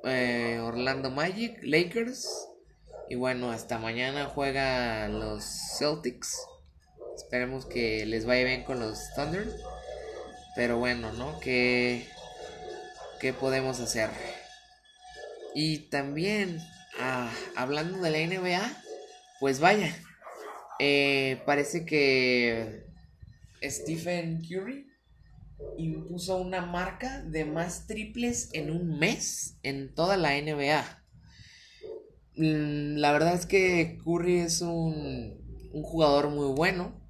eh, 0.03 0.60
Orlando 0.62 1.10
Magic, 1.10 1.60
Lakers. 1.63 2.27
Y 3.08 3.15
bueno, 3.15 3.51
hasta 3.51 3.80
mañana 3.80 4.25
juegan 4.25 5.22
los 5.22 5.46
Celtics. 5.77 6.46
Esperemos 7.15 7.65
que 7.65 8.06
les 8.06 8.25
vaya 8.25 8.44
bien 8.44 8.65
con 8.65 8.82
los 8.82 9.00
Thunder. 9.15 9.48
Pero 10.58 10.77
bueno, 10.77 11.13
¿no? 11.13 11.39
¿Qué, 11.39 12.06
qué 13.24 13.32
podemos 13.32 13.80
hacer? 13.80 14.10
Y 15.56 15.88
también, 15.89 16.60
ah, 17.00 17.32
hablando 17.56 18.01
de 18.01 18.12
la 18.12 18.18
NBA, 18.18 18.84
pues 19.39 19.62
vaya, 19.62 19.96
eh, 20.77 21.42
parece 21.46 21.86
que 21.86 22.86
Stephen 23.63 24.42
Curry 24.42 24.88
impuso 25.77 26.36
una 26.36 26.65
marca 26.65 27.22
de 27.22 27.46
más 27.46 27.88
triples 27.88 28.50
en 28.51 28.70
un 28.70 29.00
mes 29.00 29.56
en 29.63 29.96
toda 29.96 30.18
la 30.18 30.36
NBA. 30.36 30.84
Mm, 32.36 32.98
la 32.98 33.13
verdad 33.13 33.36
es 33.36 33.46
que 33.46 34.00
Curry 34.03 34.39
es 34.39 34.60
un 34.60 35.39
jugador 35.72 36.27
muy 36.27 36.53
bueno. 36.53 37.01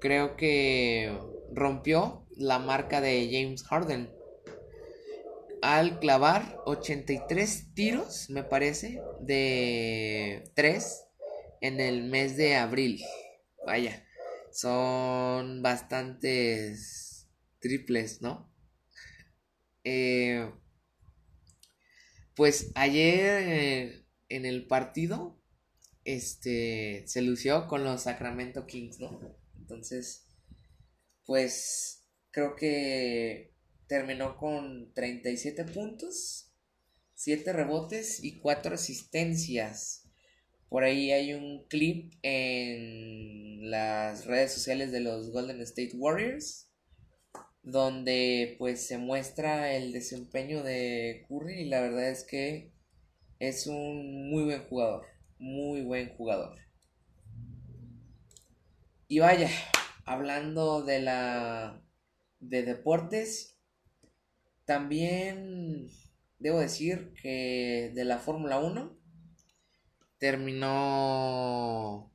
Creo 0.00 0.36
que 0.36 1.16
rompió 1.52 2.26
la 2.36 2.58
marca 2.58 3.00
de 3.00 3.28
James 3.30 3.62
Harden 3.62 4.18
al 5.62 5.98
clavar 6.00 6.60
83 6.66 7.74
tiros, 7.74 8.30
me 8.30 8.42
parece, 8.42 9.02
de 9.20 10.50
3 10.54 11.04
en 11.60 11.80
el 11.80 12.04
mes 12.04 12.36
de 12.36 12.56
abril. 12.56 13.02
Vaya, 13.66 14.04
son 14.52 15.62
bastantes 15.62 17.28
triples, 17.60 18.22
¿no? 18.22 18.50
Eh, 19.84 20.50
pues 22.34 22.72
ayer 22.74 23.42
eh, 23.48 24.06
en 24.28 24.46
el 24.46 24.66
partido, 24.66 25.38
este, 26.04 27.04
se 27.06 27.22
lució 27.22 27.66
con 27.68 27.84
los 27.84 28.02
Sacramento 28.02 28.66
Kings, 28.66 28.98
¿no? 28.98 29.20
Entonces, 29.58 30.26
pues 31.26 32.08
creo 32.30 32.56
que 32.56 33.52
terminó 33.90 34.36
con 34.36 34.94
37 34.94 35.64
puntos, 35.64 36.54
7 37.14 37.52
rebotes 37.52 38.22
y 38.22 38.38
4 38.38 38.76
asistencias. 38.76 40.08
Por 40.68 40.84
ahí 40.84 41.10
hay 41.10 41.34
un 41.34 41.66
clip 41.66 42.14
en 42.22 43.68
las 43.68 44.26
redes 44.26 44.54
sociales 44.54 44.92
de 44.92 45.00
los 45.00 45.32
Golden 45.32 45.60
State 45.62 45.90
Warriors 45.96 46.70
donde 47.64 48.54
pues 48.58 48.86
se 48.86 48.96
muestra 48.96 49.74
el 49.74 49.92
desempeño 49.92 50.62
de 50.62 51.26
Curry 51.28 51.62
y 51.62 51.68
la 51.68 51.80
verdad 51.80 52.10
es 52.10 52.22
que 52.22 52.72
es 53.40 53.66
un 53.66 54.30
muy 54.30 54.44
buen 54.44 54.62
jugador, 54.68 55.04
muy 55.36 55.82
buen 55.82 56.10
jugador. 56.10 56.56
Y 59.08 59.18
vaya, 59.18 59.50
hablando 60.04 60.82
de 60.82 61.00
la 61.00 61.82
de 62.38 62.62
deportes, 62.62 63.59
también 64.70 65.90
debo 66.38 66.60
decir 66.60 67.12
que 67.20 67.90
de 67.92 68.04
la 68.04 68.20
Fórmula 68.20 68.60
1 68.60 68.96
terminó 70.18 72.14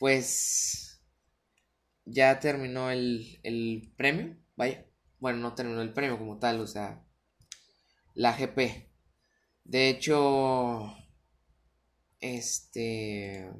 pues 0.00 1.00
ya 2.04 2.40
terminó 2.40 2.90
el, 2.90 3.38
el 3.44 3.92
premio, 3.96 4.36
vaya, 4.56 4.84
bueno, 5.20 5.38
no 5.38 5.54
terminó 5.54 5.82
el 5.82 5.92
premio 5.92 6.18
como 6.18 6.40
tal, 6.40 6.58
o 6.58 6.66
sea, 6.66 7.06
la 8.14 8.36
GP. 8.36 8.90
De 9.62 9.88
hecho, 9.88 10.96
este, 12.18 13.52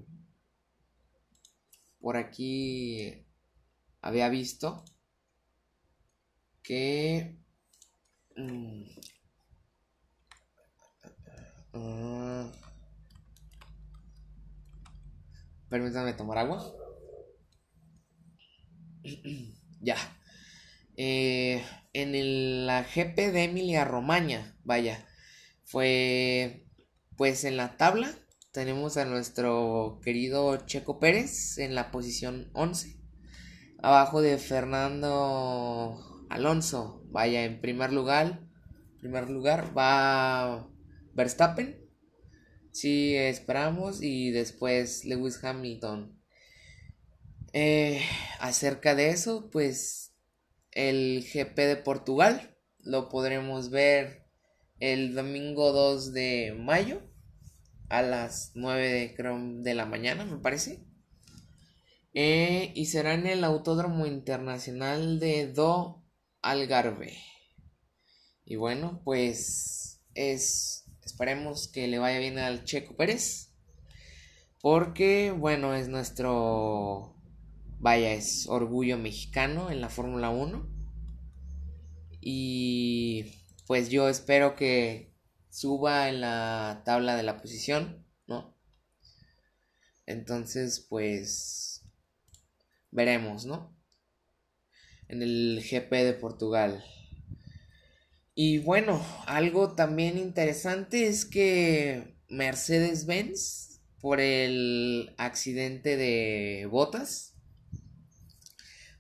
por 2.01 2.17
aquí 2.17 3.29
había 4.01 4.29
visto 4.29 4.85
que 6.65 7.39
mm, 11.73 12.51
permítanme 15.69 16.13
tomar 16.15 16.39
agua. 16.39 16.65
Ya. 19.83 19.97
Eh, 20.95 21.65
en 21.95 22.67
la 22.67 22.83
GP 22.83 23.33
de 23.33 23.45
Emilia 23.45 23.87
Romagna 23.87 24.59
vaya 24.65 25.09
fue 25.65 26.67
pues 27.17 27.45
en 27.45 27.57
la 27.57 27.79
tabla 27.79 28.11
tenemos 28.53 28.99
a 28.99 29.07
nuestro 29.07 30.01
querido 30.05 30.67
Checo 30.67 30.99
Pérez 30.99 31.57
en 31.57 31.75
la 31.75 31.91
posición 31.91 32.51
11 32.53 33.01
abajo 33.83 34.21
de 34.21 34.37
Fernando 34.37 36.27
Alonso 36.29 37.00
vaya 37.11 37.45
en 37.45 37.61
primer 37.61 37.93
lugar 37.93 38.41
primer 39.01 39.31
lugar 39.31 39.77
va 39.77 40.69
Verstappen 41.15 41.81
sí 42.73 43.17
esperamos 43.17 44.03
y 44.03 44.31
después 44.31 45.05
Lewis 45.05 45.43
Hamilton 45.43 46.19
eh, 47.53 48.03
acerca 48.39 48.95
de 48.95 49.11
eso 49.11 49.51
pues 49.51 50.15
el 50.73 51.25
GP 51.33 51.57
de 51.57 51.77
Portugal 51.77 52.57
lo 52.79 53.09
podremos 53.09 53.71
ver 53.71 54.27
el 54.79 55.15
domingo 55.15 55.73
2 55.73 56.13
de 56.13 56.57
mayo 56.59 57.03
a 57.89 58.03
las 58.03 58.53
9 58.55 59.15
de, 59.63 59.75
la 59.75 59.85
mañana, 59.85 60.25
me 60.25 60.39
parece. 60.39 60.85
Eh, 62.15 62.73
y 62.75 62.87
será 62.87 63.15
en 63.15 63.27
el 63.27 63.45
Autódromo 63.45 64.07
Internacional 64.07 65.21
de 65.21 65.53
Do 65.53 66.00
Algarve. 66.43 67.19
Y 68.45 68.57
bueno, 68.57 69.01
pues 69.05 70.01
es. 70.15 70.85
Esperemos 71.05 71.69
que 71.69 71.89
le 71.89 71.99
vaya 71.99 72.19
bien 72.19 72.39
al 72.39 72.65
Checo 72.65 72.97
Pérez. 72.97 73.53
Porque, 74.61 75.31
bueno, 75.31 75.75
es 75.75 75.89
nuestro. 75.89 77.17
Vaya, 77.79 78.13
es 78.13 78.47
orgullo 78.49 78.99
mexicano 78.99 79.71
en 79.71 79.81
la 79.81 79.89
Fórmula 79.89 80.31
1. 80.31 80.69
Y 82.21 83.25
pues 83.67 83.89
yo 83.89 84.09
espero 84.09 84.55
que 84.55 85.15
suba 85.49 86.09
en 86.09 86.21
la 86.21 86.83
tabla 86.85 87.17
de 87.17 87.23
la 87.23 87.39
posición, 87.39 88.07
¿no? 88.27 88.57
Entonces, 90.07 90.87
pues 90.89 91.89
veremos, 92.91 93.47
¿no? 93.47 93.80
En 95.11 95.23
el 95.23 95.63
GP 95.63 95.91
de 95.91 96.13
Portugal. 96.15 96.85
Y 98.35 98.59
bueno, 98.59 99.05
algo 99.27 99.73
también 99.75 100.17
interesante 100.17 101.09
es 101.09 101.25
que 101.25 102.15
Mercedes-Benz, 102.29 103.81
por 104.01 104.21
el 104.21 105.13
accidente 105.19 105.97
de 105.97 106.67
botas, 106.71 107.35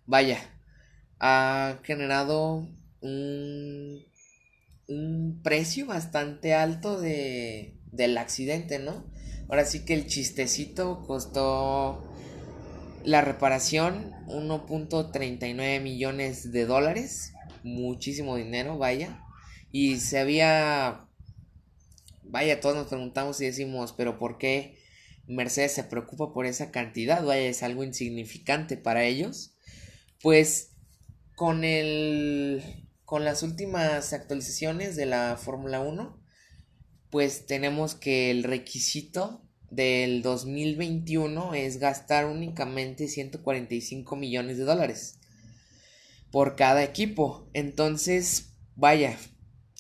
vaya, 0.04 0.38
ha 1.20 1.78
generado 1.84 2.68
un 3.00 4.04
un 4.90 5.40
precio 5.42 5.86
bastante 5.86 6.52
alto 6.52 7.00
de, 7.00 7.78
del 7.92 8.18
accidente, 8.18 8.78
¿no? 8.78 9.04
Ahora 9.48 9.64
sí 9.64 9.84
que 9.84 9.94
el 9.94 10.06
chistecito 10.06 11.02
costó 11.06 12.12
la 13.04 13.20
reparación 13.20 14.12
1.39 14.26 15.80
millones 15.80 16.52
de 16.52 16.66
dólares, 16.66 17.32
muchísimo 17.62 18.36
dinero, 18.36 18.78
vaya. 18.78 19.24
Y 19.72 19.98
se 19.98 20.18
había 20.18 21.10
vaya, 22.30 22.60
todos 22.60 22.76
nos 22.76 22.86
preguntamos 22.88 23.40
y 23.40 23.46
decimos, 23.46 23.92
pero 23.92 24.18
¿por 24.18 24.38
qué 24.38 24.78
Mercedes 25.26 25.72
se 25.72 25.84
preocupa 25.84 26.32
por 26.32 26.46
esa 26.46 26.70
cantidad? 26.70 27.24
Vaya, 27.24 27.42
es 27.42 27.62
algo 27.62 27.84
insignificante 27.84 28.76
para 28.76 29.04
ellos. 29.04 29.52
Pues 30.22 30.72
con 31.34 31.64
el 31.64 32.86
con 33.04 33.24
las 33.24 33.42
últimas 33.42 34.12
actualizaciones 34.12 34.94
de 34.94 35.06
la 35.06 35.36
Fórmula 35.36 35.80
1, 35.80 36.22
pues 37.10 37.46
tenemos 37.46 37.96
que 37.96 38.30
el 38.30 38.44
requisito 38.44 39.42
del 39.70 40.22
2021 40.22 41.54
es 41.54 41.78
gastar 41.78 42.26
únicamente 42.26 43.08
145 43.08 44.16
millones 44.16 44.58
de 44.58 44.64
dólares 44.64 45.18
por 46.30 46.56
cada 46.56 46.82
equipo. 46.82 47.48
Entonces, 47.54 48.52
vaya, 48.76 49.16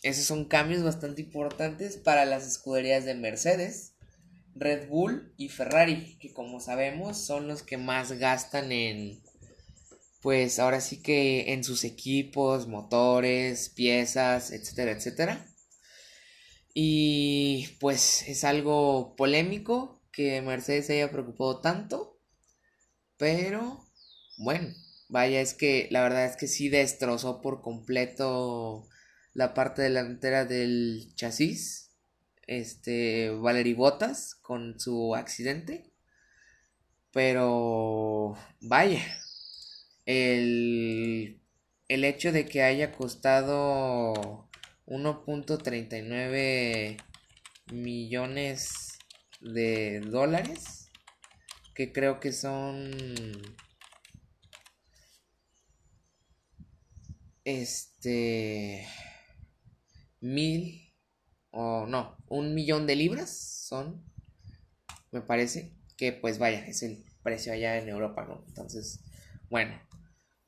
esos 0.02 0.24
son 0.24 0.46
cambios 0.46 0.82
bastante 0.82 1.22
importantes 1.22 1.96
para 1.96 2.24
las 2.24 2.46
escuderías 2.46 3.04
de 3.04 3.14
Mercedes, 3.14 3.94
Red 4.54 4.88
Bull 4.88 5.32
y 5.36 5.48
Ferrari, 5.48 6.16
que 6.20 6.32
como 6.32 6.60
sabemos 6.60 7.18
son 7.18 7.48
los 7.48 7.62
que 7.62 7.76
más 7.76 8.12
gastan 8.12 8.72
en, 8.72 9.20
pues 10.22 10.58
ahora 10.58 10.80
sí 10.80 11.02
que 11.02 11.52
en 11.52 11.64
sus 11.64 11.84
equipos, 11.84 12.66
motores, 12.66 13.68
piezas, 13.70 14.50
etcétera, 14.52 14.92
etcétera. 14.92 15.46
Y 16.74 17.76
pues 17.80 18.28
es 18.28 18.44
algo 18.44 19.16
polémico 19.16 20.00
que 20.12 20.40
Mercedes 20.42 20.86
se 20.86 20.94
haya 20.94 21.10
preocupado 21.10 21.60
tanto, 21.60 22.18
pero 23.16 23.84
bueno, 24.38 24.74
vaya, 25.08 25.40
es 25.40 25.54
que 25.54 25.88
la 25.90 26.02
verdad 26.02 26.26
es 26.26 26.36
que 26.36 26.48
sí 26.48 26.68
destrozó 26.68 27.40
por 27.40 27.60
completo 27.62 28.88
la 29.34 29.54
parte 29.54 29.82
delantera 29.82 30.44
del 30.44 31.12
chasis, 31.14 31.90
este, 32.46 33.30
Valery 33.30 33.74
Bottas 33.74 34.34
con 34.34 34.78
su 34.80 35.14
accidente. 35.14 35.92
Pero, 37.12 38.36
vaya, 38.60 39.02
el, 40.06 41.40
el 41.88 42.04
hecho 42.04 42.32
de 42.32 42.46
que 42.46 42.62
haya 42.62 42.92
costado 42.92 44.49
1.39 44.90 46.96
millones 47.72 48.98
de 49.40 50.00
dólares, 50.00 50.90
que 51.74 51.92
creo 51.92 52.18
que 52.18 52.32
son 52.32 52.90
este 57.44 58.88
mil 60.20 60.92
o 61.52 61.86
no, 61.86 62.16
un 62.26 62.54
millón 62.54 62.88
de 62.88 62.96
libras 62.96 63.30
son, 63.30 64.04
me 65.12 65.20
parece, 65.20 65.72
que 65.96 66.12
pues 66.12 66.38
vaya, 66.38 66.66
es 66.66 66.82
el 66.82 67.04
precio 67.22 67.52
allá 67.52 67.78
en 67.78 67.88
Europa, 67.88 68.24
¿no? 68.24 68.44
Entonces, 68.48 68.98
bueno, 69.48 69.80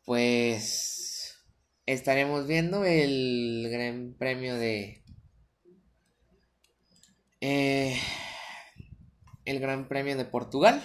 pues 0.04 1.11
estaremos 1.86 2.46
viendo 2.46 2.84
el 2.84 3.68
Gran 3.70 4.14
Premio 4.18 4.56
de... 4.56 5.02
Eh, 7.40 7.98
el 9.44 9.58
Gran 9.60 9.88
Premio 9.88 10.16
de 10.16 10.24
Portugal. 10.24 10.82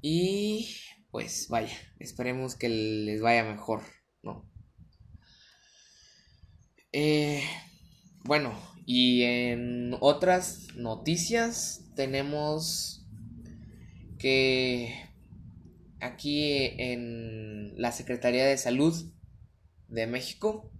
Y 0.00 0.76
pues 1.10 1.48
vaya, 1.48 1.76
esperemos 1.98 2.54
que 2.54 2.68
les 2.68 3.20
vaya 3.20 3.42
mejor, 3.42 3.82
¿no? 4.22 4.48
Eh, 6.92 7.42
bueno, 8.24 8.54
y 8.86 9.22
en 9.22 9.96
otras 10.00 10.68
noticias 10.76 11.84
tenemos 11.96 13.06
que 14.18 14.94
aquí 16.00 16.52
en 16.78 17.74
la 17.80 17.90
Secretaría 17.92 18.46
de 18.46 18.56
Salud 18.56 19.12
de 19.88 20.06
México 20.06 20.70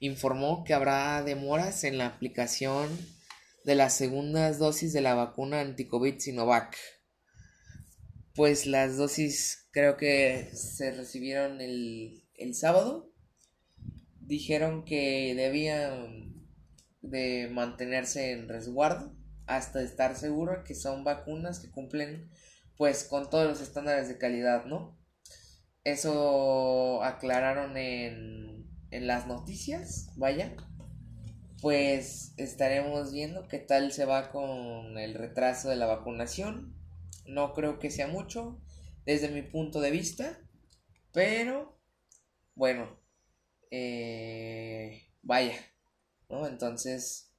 informó 0.00 0.64
que 0.64 0.74
habrá 0.74 1.22
demoras 1.22 1.84
en 1.84 1.98
la 1.98 2.06
aplicación 2.06 2.88
de 3.64 3.74
las 3.76 3.94
segundas 3.94 4.58
dosis 4.58 4.92
de 4.92 5.00
la 5.00 5.14
vacuna 5.14 5.60
anti-COVID 5.60 6.18
Sinovac. 6.18 6.76
Pues 8.34 8.66
las 8.66 8.96
dosis 8.96 9.68
creo 9.72 9.96
que 9.96 10.50
se 10.54 10.90
recibieron 10.92 11.60
el, 11.60 12.24
el 12.34 12.54
sábado 12.54 13.12
dijeron 14.20 14.84
que 14.84 15.34
debían 15.36 16.48
de 17.02 17.48
mantenerse 17.52 18.32
en 18.32 18.48
resguardo 18.48 19.14
hasta 19.46 19.82
estar 19.82 20.16
seguro 20.16 20.64
que 20.64 20.74
son 20.74 21.04
vacunas 21.04 21.60
que 21.60 21.70
cumplen 21.70 22.30
pues 22.76 23.04
con 23.04 23.28
todos 23.28 23.46
los 23.46 23.60
estándares 23.60 24.08
de 24.08 24.18
calidad, 24.18 24.64
¿no? 24.64 24.98
Eso 25.84 27.02
aclararon 27.02 27.76
en, 27.76 28.68
en 28.90 29.06
las 29.06 29.26
noticias, 29.26 30.10
vaya. 30.16 30.54
Pues 31.60 32.34
estaremos 32.36 33.12
viendo 33.12 33.46
qué 33.48 33.58
tal 33.58 33.92
se 33.92 34.04
va 34.04 34.30
con 34.30 34.98
el 34.98 35.14
retraso 35.14 35.68
de 35.68 35.76
la 35.76 35.86
vacunación. 35.86 36.76
No 37.26 37.52
creo 37.52 37.78
que 37.78 37.90
sea 37.90 38.08
mucho 38.08 38.60
desde 39.04 39.28
mi 39.28 39.42
punto 39.42 39.80
de 39.80 39.90
vista, 39.90 40.38
pero 41.12 41.78
bueno, 42.54 42.98
eh, 43.70 45.08
vaya, 45.22 45.54
¿no? 46.28 46.46
Entonces, 46.46 47.32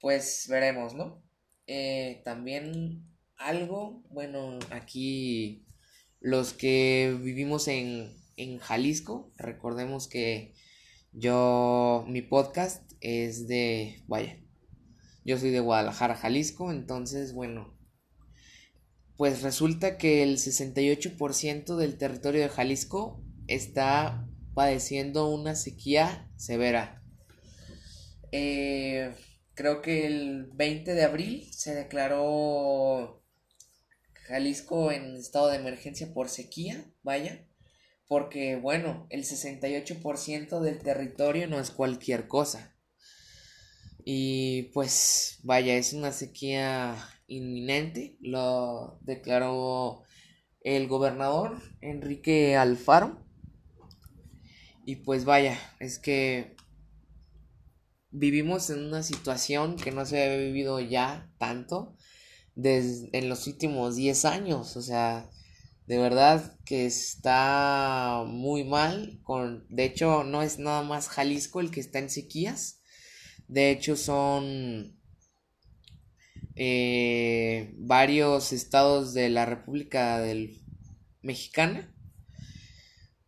pues 0.00 0.46
veremos, 0.48 0.94
¿no? 0.94 1.22
Eh, 1.66 2.20
también 2.24 3.06
algo, 3.36 4.02
bueno, 4.10 4.58
aquí 4.70 5.66
los 6.24 6.54
que 6.54 7.14
vivimos 7.20 7.68
en, 7.68 8.16
en 8.38 8.58
Jalisco, 8.58 9.30
recordemos 9.36 10.08
que 10.08 10.54
yo, 11.12 12.06
mi 12.08 12.22
podcast 12.22 12.90
es 13.02 13.46
de, 13.46 14.02
vaya, 14.06 14.40
yo 15.26 15.38
soy 15.38 15.50
de 15.50 15.60
Guadalajara, 15.60 16.16
Jalisco, 16.16 16.72
entonces, 16.72 17.34
bueno, 17.34 17.78
pues 19.18 19.42
resulta 19.42 19.98
que 19.98 20.22
el 20.22 20.38
68% 20.38 21.76
del 21.76 21.98
territorio 21.98 22.40
de 22.40 22.48
Jalisco 22.48 23.22
está 23.46 24.26
padeciendo 24.54 25.28
una 25.28 25.54
sequía 25.54 26.32
severa. 26.38 27.02
Eh, 28.32 29.14
creo 29.52 29.82
que 29.82 30.06
el 30.06 30.46
20 30.54 30.94
de 30.94 31.04
abril 31.04 31.52
se 31.52 31.74
declaró 31.74 33.23
Jalisco 34.24 34.90
en 34.90 35.16
estado 35.16 35.48
de 35.48 35.56
emergencia 35.56 36.12
por 36.12 36.28
sequía, 36.28 36.84
vaya, 37.02 37.46
porque 38.08 38.56
bueno, 38.56 39.06
el 39.10 39.24
68% 39.24 40.60
del 40.60 40.78
territorio 40.78 41.46
no 41.48 41.60
es 41.60 41.70
cualquier 41.70 42.26
cosa. 42.26 42.76
Y 44.04 44.64
pues 44.74 45.38
vaya, 45.42 45.76
es 45.76 45.92
una 45.92 46.12
sequía 46.12 46.96
inminente, 47.26 48.16
lo 48.20 48.98
declaró 49.02 50.02
el 50.60 50.88
gobernador 50.88 51.58
Enrique 51.80 52.56
Alfaro 52.56 53.24
y 54.86 54.96
pues 54.96 55.24
vaya, 55.24 55.58
es 55.80 55.98
que 55.98 56.56
vivimos 58.10 58.68
en 58.70 58.84
una 58.84 59.02
situación 59.02 59.76
que 59.76 59.90
no 59.92 60.04
se 60.04 60.22
ha 60.22 60.36
vivido 60.36 60.78
ya 60.80 61.32
tanto 61.38 61.96
desde 62.54 63.08
en 63.12 63.28
los 63.28 63.46
últimos 63.46 63.96
10 63.96 64.24
años, 64.24 64.76
o 64.76 64.82
sea, 64.82 65.30
de 65.86 65.98
verdad 65.98 66.58
que 66.64 66.86
está 66.86 68.24
muy 68.26 68.64
mal 68.64 69.20
con 69.22 69.66
de 69.68 69.84
hecho 69.84 70.24
no 70.24 70.42
es 70.42 70.58
nada 70.58 70.82
más 70.82 71.08
Jalisco 71.08 71.60
el 71.60 71.70
que 71.70 71.80
está 71.80 71.98
en 71.98 72.10
sequías. 72.10 72.80
De 73.48 73.70
hecho 73.70 73.96
son 73.96 74.98
eh, 76.56 77.74
varios 77.76 78.52
estados 78.52 79.12
de 79.14 79.28
la 79.28 79.44
República 79.44 80.20
del 80.20 80.62
Mexicana 81.22 81.94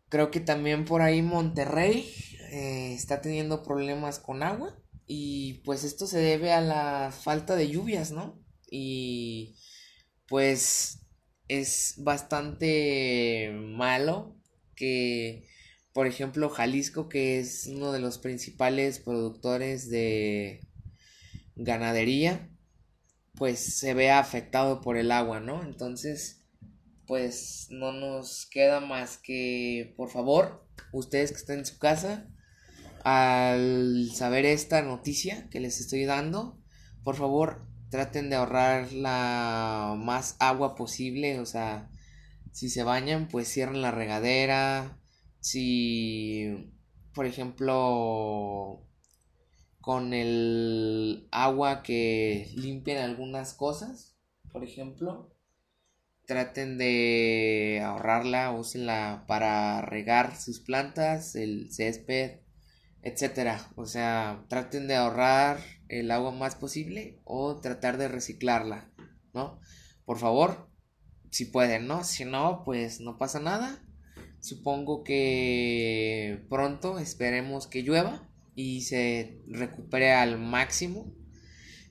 Creo 0.09 0.31
que 0.31 0.39
también 0.39 0.85
por 0.85 1.01
ahí 1.01 1.21
Monterrey 1.21 2.09
eh, 2.51 2.93
está 2.93 3.21
teniendo 3.21 3.63
problemas 3.63 4.19
con 4.19 4.41
agua 4.41 4.77
y 5.05 5.55
pues 5.65 5.83
esto 5.83 6.07
se 6.07 6.19
debe 6.19 6.53
a 6.53 6.61
la 6.61 7.11
falta 7.11 7.55
de 7.55 7.69
lluvias, 7.69 8.11
¿no? 8.11 8.39
Y 8.69 9.55
pues 10.27 10.99
es 11.47 11.95
bastante 11.97 13.51
malo 13.53 14.35
que, 14.75 15.47
por 15.93 16.07
ejemplo, 16.07 16.49
Jalisco, 16.49 17.09
que 17.09 17.39
es 17.39 17.67
uno 17.67 17.91
de 17.91 17.99
los 17.99 18.17
principales 18.19 18.99
productores 18.99 19.89
de 19.89 20.61
ganadería, 21.55 22.49
pues 23.35 23.59
se 23.59 23.93
vea 23.93 24.19
afectado 24.19 24.81
por 24.81 24.97
el 24.97 25.11
agua, 25.11 25.39
¿no? 25.39 25.63
Entonces, 25.63 26.43
pues 27.05 27.67
no 27.69 27.93
nos 27.93 28.47
queda 28.47 28.79
más 28.79 29.17
que, 29.17 29.93
por 29.95 30.09
favor, 30.09 30.67
ustedes 30.91 31.31
que 31.31 31.37
estén 31.37 31.59
en 31.59 31.65
su 31.65 31.77
casa, 31.79 32.27
al 33.03 34.11
saber 34.13 34.45
esta 34.45 34.81
noticia 34.81 35.47
que 35.49 35.61
les 35.61 35.79
estoy 35.79 36.03
dando, 36.03 36.59
por 37.03 37.15
favor 37.15 37.66
traten 37.89 38.29
de 38.29 38.35
ahorrar 38.35 38.91
la 38.93 39.95
más 39.97 40.35
agua 40.39 40.75
posible, 40.75 41.39
o 41.39 41.45
sea, 41.45 41.89
si 42.51 42.69
se 42.69 42.83
bañan, 42.83 43.27
pues 43.27 43.47
cierren 43.47 43.81
la 43.81 43.91
regadera, 43.91 44.99
si, 45.39 46.73
por 47.13 47.25
ejemplo, 47.25 48.85
con 49.81 50.13
el 50.13 51.27
agua 51.31 51.83
que 51.83 52.51
limpian 52.55 52.97
algunas 52.97 53.53
cosas, 53.53 54.17
por 54.51 54.63
ejemplo, 54.63 55.33
traten 56.25 56.77
de 56.77 57.81
ahorrarla, 57.83 58.51
úsenla 58.51 59.23
para 59.27 59.81
regar 59.81 60.35
sus 60.35 60.59
plantas, 60.59 61.35
el 61.35 61.71
césped, 61.71 62.41
etcétera. 63.01 63.71
O 63.75 63.85
sea, 63.85 64.45
traten 64.49 64.87
de 64.87 64.95
ahorrar 64.95 65.59
el 65.89 66.11
agua 66.11 66.31
más 66.31 66.55
posible 66.55 67.19
o 67.23 67.59
tratar 67.59 67.97
de 67.97 68.07
reciclarla, 68.07 68.91
¿no? 69.33 69.59
Por 70.05 70.17
favor, 70.17 70.69
si 71.31 71.45
pueden, 71.45 71.87
¿no? 71.87 72.03
Si 72.03 72.25
no, 72.25 72.63
pues 72.65 72.99
no 72.99 73.17
pasa 73.17 73.39
nada. 73.39 73.83
Supongo 74.39 75.03
que 75.03 76.45
pronto 76.49 76.99
esperemos 76.99 77.67
que 77.67 77.83
llueva 77.83 78.29
y 78.55 78.81
se 78.81 79.41
recupere 79.47 80.13
al 80.13 80.39
máximo 80.39 81.13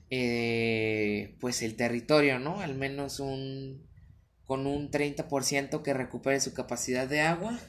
eh, 0.09 1.35
pues 1.39 1.61
el 1.61 1.75
territorio, 1.75 2.39
¿no? 2.39 2.61
Al 2.61 2.75
menos 2.75 3.19
un 3.19 3.85
con 4.45 4.65
un 4.65 4.89
30% 4.89 5.83
que 5.83 5.93
recupere 5.93 6.39
su 6.39 6.53
capacidad 6.53 7.07
de 7.07 7.19
agua, 7.19 7.59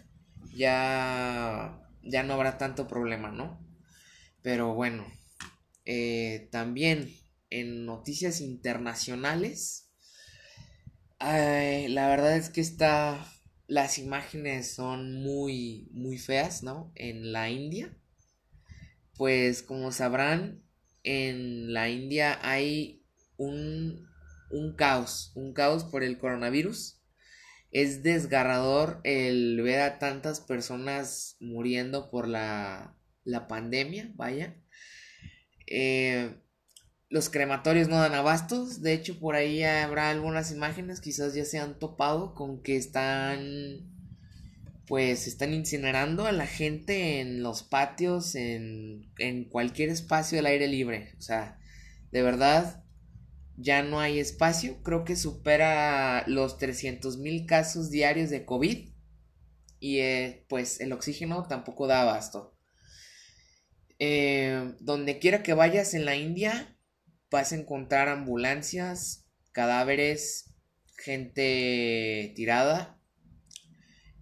ya 0.55 1.83
ya 2.03 2.23
no 2.23 2.35
habrá 2.35 2.57
tanto 2.57 2.87
problema, 2.87 3.33
¿no? 3.33 3.61
Pero 4.43 4.75
bueno, 4.75 5.05
eh, 5.91 6.49
también 6.53 7.11
en 7.49 7.87
noticias 7.87 8.43
internacionales, 8.43 9.91
la 11.19 12.09
verdad 12.09 12.37
es 12.37 12.51
que 12.51 12.61
está, 12.61 13.27
las 13.67 13.99
imágenes 13.99 14.75
son 14.75 15.15
muy, 15.15 15.89
muy 15.93 16.19
feas, 16.19 16.63
¿no? 16.63 16.93
En 16.95 17.33
la 17.33 17.49
India, 17.49 17.97
pues 19.17 19.63
como 19.63 19.91
sabrán, 19.91 20.63
en 21.05 21.73
la 21.73 21.89
India 21.89 22.39
hay 22.43 23.03
un, 23.39 24.07
un 24.51 24.77
caos, 24.77 25.33
un 25.35 25.55
caos 25.55 25.85
por 25.85 26.05
el 26.05 26.19
coronavirus 26.19 26.99
es 27.71 28.03
desgarrador 28.03 29.01
el 29.05 29.61
ver 29.63 29.81
a 29.81 29.99
tantas 29.99 30.41
personas 30.41 31.37
muriendo 31.41 32.11
por 32.11 32.29
la, 32.29 32.95
la 33.25 33.47
pandemia, 33.47 34.13
vaya. 34.15 34.57
Eh, 35.71 36.35
los 37.11 37.31
crematorios 37.31 37.89
no 37.89 37.97
dan 37.97 38.15
abastos, 38.15 38.83
de 38.83 38.93
hecho 38.93 39.19
por 39.19 39.35
ahí 39.35 39.63
habrá 39.63 40.11
algunas 40.11 40.53
imágenes, 40.53 41.01
quizás 41.01 41.35
ya 41.35 41.45
se 41.45 41.59
han 41.59 41.79
topado 41.79 42.35
con 42.35 42.63
que 42.63 42.77
están, 42.77 43.91
pues 44.87 45.27
están 45.27 45.55
incinerando 45.55 46.27
a 46.27 46.33
la 46.33 46.47
gente 46.47 47.21
en 47.21 47.43
los 47.43 47.63
patios, 47.63 48.35
en, 48.35 49.11
en 49.19 49.45
cualquier 49.45 49.89
espacio 49.89 50.37
del 50.37 50.47
aire 50.47 50.69
libre, 50.69 51.15
o 51.19 51.23
sea, 51.23 51.59
de 52.11 52.23
verdad, 52.23 52.85
ya 53.59 53.83
no 53.83 54.01
hay 54.01 54.19
espacio. 54.19 54.83
Creo 54.83 55.05
que 55.05 55.17
supera 55.17 56.25
los 56.27 56.59
300 56.59 57.19
mil 57.19 57.45
casos 57.47 57.91
diarios 57.91 58.31
de 58.31 58.45
COVID. 58.45 58.89
Y 59.81 59.99
eh, 59.99 60.47
pues 60.49 60.81
el 60.81 60.93
oxígeno 60.93 61.47
tampoco 61.47 61.87
da 61.87 62.03
abasto. 62.03 62.58
Eh, 63.99 64.75
donde 64.81 65.19
quiera 65.19 65.43
que 65.43 65.55
vayas 65.55 65.95
en 65.95 66.05
la 66.05 66.17
India, 66.17 66.77
vas 67.31 67.53
a 67.53 67.57
encontrar 67.57 68.09
ambulancias, 68.09 69.27
cadáveres, 69.53 70.55
gente 70.97 72.33
tirada. 72.37 73.01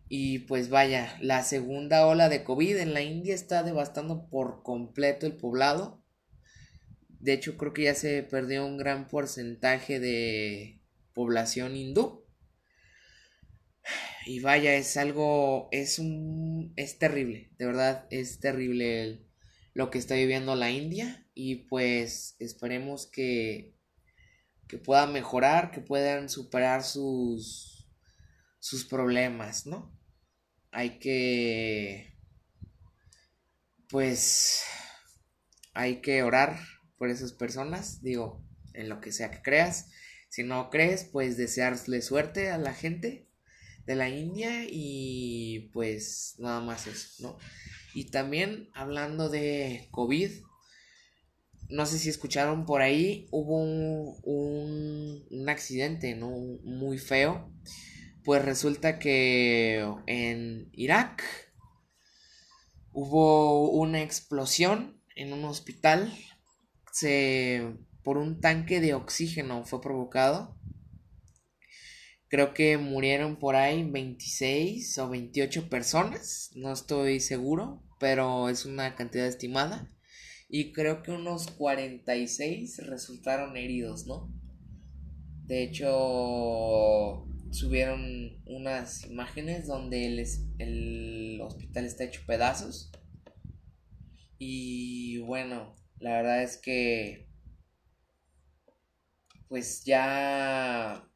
Y 0.09 0.41
pues 0.41 0.71
vaya, 0.71 1.19
la 1.21 1.43
segunda 1.43 2.07
ola 2.07 2.29
de 2.29 2.45
COVID 2.45 2.77
en 2.77 2.95
la 2.95 3.03
India 3.03 3.35
está 3.35 3.63
devastando 3.63 4.29
por 4.29 4.63
completo 4.63 5.27
el 5.27 5.37
poblado. 5.37 6.05
De 7.09 7.33
hecho, 7.33 7.57
creo 7.57 7.73
que 7.73 7.85
ya 7.85 7.95
se 7.95 8.23
perdió 8.23 8.65
un 8.65 8.77
gran 8.77 9.09
porcentaje 9.09 9.99
de 9.99 10.81
población 11.13 11.77
hindú. 11.77 12.25
Y 14.27 14.41
vaya, 14.41 14.75
es 14.75 14.97
algo, 14.97 15.69
es 15.71 15.99
un, 15.99 16.73
es 16.77 16.99
terrible, 16.99 17.51
de 17.59 17.67
verdad, 17.67 18.07
es 18.11 18.41
terrible 18.41 19.25
lo 19.77 19.91
que 19.91 19.99
está 19.99 20.15
viviendo 20.15 20.57
la 20.57 20.71
India. 20.71 21.29
Y 21.35 21.67
pues 21.67 22.35
esperemos 22.39 23.07
que, 23.07 23.75
que 24.69 24.81
mejorar, 25.13 25.71
que 25.71 25.83
puedan 25.83 26.31
superar 26.31 26.83
sus, 26.83 27.87
sus 28.59 28.87
problemas, 28.87 29.67
¿no? 29.67 29.95
Hay 30.71 30.99
que, 30.99 32.11
pues, 33.91 34.65
hay 35.75 36.01
que 36.01 36.23
orar 36.23 36.59
por 36.97 37.11
esas 37.11 37.35
personas, 37.35 38.01
digo, 38.01 38.43
en 38.73 38.89
lo 38.89 39.03
que 39.03 39.13
sea 39.13 39.31
que 39.31 39.43
creas. 39.43 39.91
Si 40.31 40.43
no 40.43 40.71
crees, 40.71 41.05
pues 41.05 41.37
desearle 41.37 42.01
suerte 42.01 42.49
a 42.51 42.57
la 42.57 42.73
gente 42.73 43.29
de 43.85 43.95
la 43.95 44.09
India 44.09 44.65
y 44.67 45.69
pues 45.75 46.37
nada 46.39 46.63
más 46.63 46.87
eso, 46.87 47.23
¿no? 47.23 47.39
Y 47.97 48.11
también 48.11 48.69
hablando 48.75 49.31
de 49.31 49.89
COVID, 49.91 50.31
no 51.71 51.87
sé 51.87 51.99
si 51.99 52.11
escucharon 52.11 52.67
por 52.67 52.83
ahí, 52.83 53.27
hubo 53.31 53.57
un, 53.57 55.25
un, 55.31 55.49
accidente, 55.49 56.15
¿no? 56.15 56.29
Muy 56.63 56.99
feo. 56.99 57.51
Pues 58.23 58.45
resulta 58.45 58.99
que 58.99 59.83
en 60.07 60.69
Irak 60.75 61.25
hubo 62.93 63.71
una 63.71 64.03
explosión 64.03 65.01
en 65.15 65.33
un 65.33 65.47
hospital 65.47 66.13
se 66.93 67.79
por 68.03 68.19
un 68.19 68.43
tanque 68.43 68.83
de 68.83 68.93
oxígeno 68.93 69.65
fue 69.65 69.81
provocado. 69.81 70.55
Creo 72.29 72.53
que 72.53 72.77
murieron 72.77 73.37
por 73.37 73.57
ahí 73.57 73.89
26 73.89 74.99
o 74.99 75.09
28 75.09 75.71
personas, 75.71 76.51
no 76.57 76.73
estoy 76.75 77.21
seguro, 77.21 77.86
pero 77.99 78.49
es 78.49 78.65
una 78.67 78.95
cantidad 78.95 79.27
estimada. 79.27 79.89
Y 80.49 80.73
creo 80.73 81.03
que 81.03 81.11
unos 81.11 81.51
46 81.51 82.87
resultaron 82.87 83.57
heridos, 83.57 84.07
¿no? 84.07 84.33
De 85.45 85.63
hecho, 85.63 87.27
subieron 87.51 88.43
unas 88.47 89.05
imágenes 89.07 89.67
donde 89.67 90.07
el, 90.07 90.27
el 90.59 91.41
hospital 91.41 91.85
está 91.85 92.05
hecho 92.05 92.23
pedazos. 92.27 92.91
Y 94.39 95.19
bueno, 95.19 95.75
la 95.99 96.11
verdad 96.13 96.43
es 96.43 96.59
que 96.59 97.27
pues 99.49 99.85
ya 99.85 101.09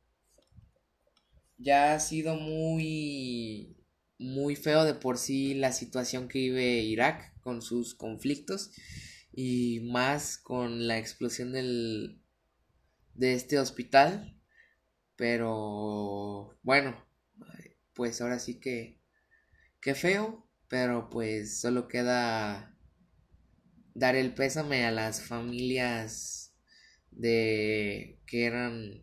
ya 1.58 1.94
ha 1.94 2.00
sido 2.00 2.36
muy 2.36 3.76
muy 4.20 4.54
feo 4.54 4.84
de 4.84 4.94
por 4.94 5.16
sí 5.16 5.54
la 5.54 5.72
situación 5.72 6.28
que 6.28 6.38
vive 6.38 6.82
Irak 6.82 7.40
con 7.40 7.62
sus 7.62 7.94
conflictos 7.94 8.70
y 9.32 9.80
más 9.90 10.36
con 10.36 10.86
la 10.86 10.98
explosión 10.98 11.52
del 11.52 12.20
de 13.14 13.32
este 13.34 13.58
hospital. 13.58 14.38
Pero 15.16 16.58
bueno 16.62 17.10
pues 17.94 18.20
ahora 18.20 18.38
sí 18.38 18.60
que 18.60 19.00
que 19.80 19.94
feo 19.94 20.46
pero 20.68 21.08
pues 21.10 21.60
solo 21.60 21.88
queda 21.88 22.76
dar 23.94 24.16
el 24.16 24.34
pésame 24.34 24.84
a 24.84 24.90
las 24.90 25.22
familias 25.22 26.54
de 27.10 28.20
que 28.26 28.44
eran 28.44 29.02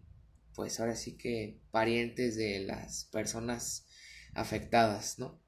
pues 0.53 0.79
ahora 0.79 0.95
sí 0.95 1.17
que 1.17 1.59
parientes 1.71 2.35
de 2.35 2.59
las 2.59 3.05
personas 3.05 3.86
afectadas, 4.37 5.19
¿no? 5.19 5.41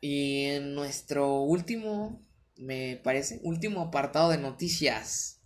Y 0.00 0.46
en 0.46 0.74
nuestro 0.74 1.42
último, 1.42 2.26
me 2.56 2.96
parece, 2.96 3.38
último 3.44 3.82
apartado 3.82 4.30
de 4.30 4.38
noticias 4.38 5.40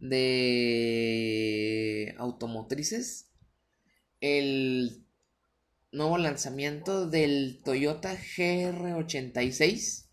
de 0.00 2.14
automotrices, 2.18 3.30
el 4.20 5.06
nuevo 5.92 6.18
lanzamiento 6.18 7.08
del 7.08 7.60
Toyota 7.64 8.16
GR86. 8.16 10.08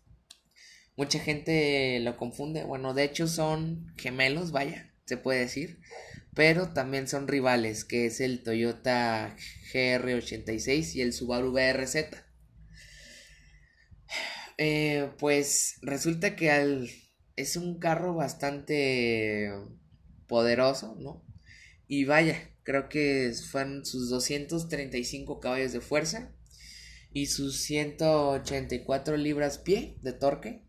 Mucha 0.96 1.18
gente 1.18 1.98
lo 2.00 2.16
confunde. 2.16 2.62
Bueno, 2.64 2.94
de 2.94 3.02
hecho 3.02 3.26
son 3.26 3.92
gemelos, 3.96 4.52
vaya, 4.52 4.94
se 5.06 5.16
puede 5.16 5.40
decir. 5.40 5.80
Pero 6.34 6.74
también 6.74 7.08
son 7.08 7.26
rivales, 7.26 7.84
que 7.86 8.04
es 8.04 8.20
el 8.20 8.42
Toyota 8.42 9.34
GR86 9.72 10.94
y 10.94 11.00
el 11.00 11.14
Subaru 11.14 11.52
BRZ. 11.52 12.24
eh, 14.58 15.10
pues 15.18 15.76
resulta 15.82 16.36
que 16.36 16.50
al, 16.50 16.90
es 17.36 17.56
un 17.56 17.78
carro 17.78 18.14
bastante 18.14 19.50
poderoso, 20.28 20.96
¿no? 21.00 21.24
Y 21.88 22.04
vaya, 22.04 22.36
creo 22.62 22.88
que 22.88 23.32
fueron 23.50 23.84
sus 23.84 24.08
235 24.10 25.40
caballos 25.40 25.72
de 25.72 25.80
fuerza 25.80 26.32
y 27.12 27.26
sus 27.26 27.62
184 27.62 29.16
libras 29.16 29.58
pie 29.58 29.98
de 30.02 30.12
torque. 30.12 30.62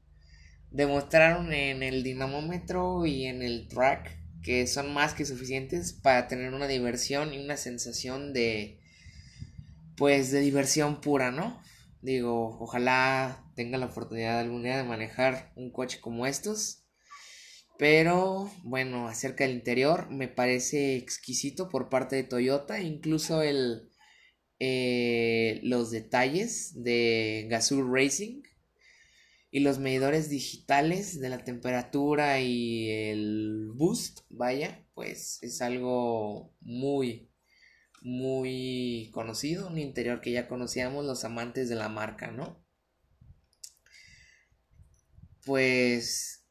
Demostraron 0.71 1.53
en 1.53 1.83
el 1.83 2.03
dinamómetro 2.03 3.05
y 3.05 3.25
en 3.25 3.41
el 3.43 3.67
track 3.69 4.22
que 4.43 4.67
son 4.67 4.93
más 4.93 5.13
que 5.13 5.25
suficientes 5.25 5.93
para 5.93 6.27
tener 6.27 6.53
una 6.53 6.67
diversión 6.67 7.33
y 7.33 7.43
una 7.43 7.57
sensación 7.57 8.33
de 8.33 8.79
pues 9.95 10.31
de 10.31 10.41
diversión 10.41 11.01
pura, 11.01 11.31
¿no? 11.31 11.61
Digo, 12.01 12.57
ojalá 12.59 13.45
tenga 13.55 13.77
la 13.77 13.85
oportunidad 13.85 14.39
algún 14.39 14.63
día 14.63 14.77
de 14.77 14.83
manejar 14.83 15.53
un 15.55 15.71
coche 15.71 15.99
como 16.01 16.25
estos. 16.25 16.83
Pero 17.77 18.51
bueno, 18.63 19.07
acerca 19.07 19.45
del 19.45 19.55
interior 19.55 20.09
me 20.09 20.27
parece 20.27 20.95
exquisito 20.97 21.69
por 21.69 21.89
parte 21.89 22.15
de 22.15 22.23
Toyota, 22.23 22.79
incluso 22.81 23.41
el 23.41 23.89
eh, 24.59 25.59
los 25.63 25.91
detalles 25.91 26.83
de 26.83 27.47
Gazoo 27.49 27.83
Racing 27.83 28.43
y 29.53 29.59
los 29.59 29.77
medidores 29.77 30.31
digitales 30.31 31.19
de 31.19 31.29
la 31.29 31.43
temperatura 31.43 32.39
y 32.39 32.89
el 32.89 33.69
boost, 33.75 34.21
vaya, 34.29 34.83
pues 34.95 35.37
es 35.43 35.61
algo 35.61 36.55
muy 36.59 37.29
muy 38.01 39.11
conocido, 39.13 39.67
un 39.67 39.77
interior 39.77 40.21
que 40.21 40.31
ya 40.31 40.47
conocíamos 40.47 41.05
los 41.05 41.23
amantes 41.23 41.69
de 41.69 41.75
la 41.75 41.87
marca, 41.87 42.31
¿no? 42.31 42.65
Pues 45.45 46.47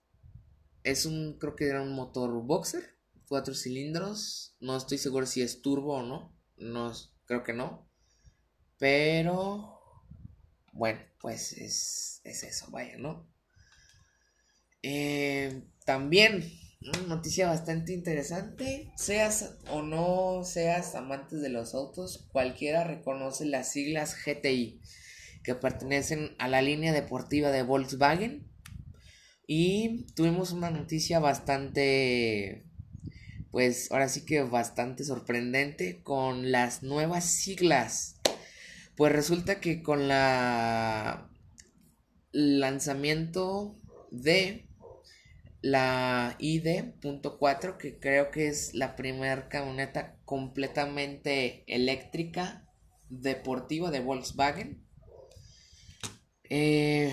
es 0.84 1.04
un, 1.04 1.38
creo 1.40 1.56
que 1.56 1.66
era 1.66 1.82
un 1.82 1.96
motor 1.96 2.30
boxer, 2.46 3.00
cuatro 3.26 3.52
cilindros, 3.52 4.54
no 4.60 4.76
estoy 4.76 4.98
seguro 4.98 5.26
si 5.26 5.42
es 5.42 5.60
turbo 5.60 5.96
o 5.96 6.02
no, 6.04 6.38
no 6.56 6.92
creo 7.24 7.42
que 7.42 7.52
no, 7.52 7.90
pero 8.78 9.81
bueno, 10.72 11.00
pues 11.20 11.52
es, 11.52 12.20
es 12.24 12.42
eso, 12.42 12.70
vaya, 12.70 12.96
¿no? 12.98 13.30
Eh, 14.82 15.62
también 15.84 16.42
noticia 17.06 17.48
bastante 17.48 17.92
interesante. 17.92 18.92
Seas 18.96 19.56
o 19.70 19.82
no 19.82 20.44
seas 20.44 20.94
amantes 20.94 21.40
de 21.40 21.48
los 21.48 21.74
autos, 21.74 22.28
cualquiera 22.32 22.84
reconoce 22.84 23.44
las 23.44 23.70
siglas 23.72 24.16
GTI, 24.24 24.80
que 25.44 25.54
pertenecen 25.54 26.34
a 26.38 26.48
la 26.48 26.62
línea 26.62 26.92
deportiva 26.92 27.50
de 27.50 27.62
Volkswagen. 27.62 28.48
Y 29.46 30.06
tuvimos 30.14 30.52
una 30.52 30.70
noticia 30.70 31.18
bastante, 31.18 32.64
pues 33.50 33.90
ahora 33.90 34.08
sí 34.08 34.24
que 34.24 34.42
bastante 34.42 35.04
sorprendente 35.04 36.02
con 36.02 36.52
las 36.52 36.82
nuevas 36.82 37.24
siglas. 37.24 38.21
Pues 39.02 39.14
resulta 39.14 39.58
que 39.58 39.82
con 39.82 40.06
la 40.06 41.28
lanzamiento 42.30 43.80
de 44.12 44.68
la 45.60 46.36
ID.4 46.38 47.78
que 47.78 47.98
creo 47.98 48.30
que 48.30 48.46
es 48.46 48.74
la 48.74 48.94
primera 48.94 49.48
camioneta 49.48 50.20
completamente 50.24 51.64
eléctrica 51.66 52.64
deportiva 53.08 53.90
de 53.90 53.98
Volkswagen. 53.98 54.86
Eh, 56.48 57.12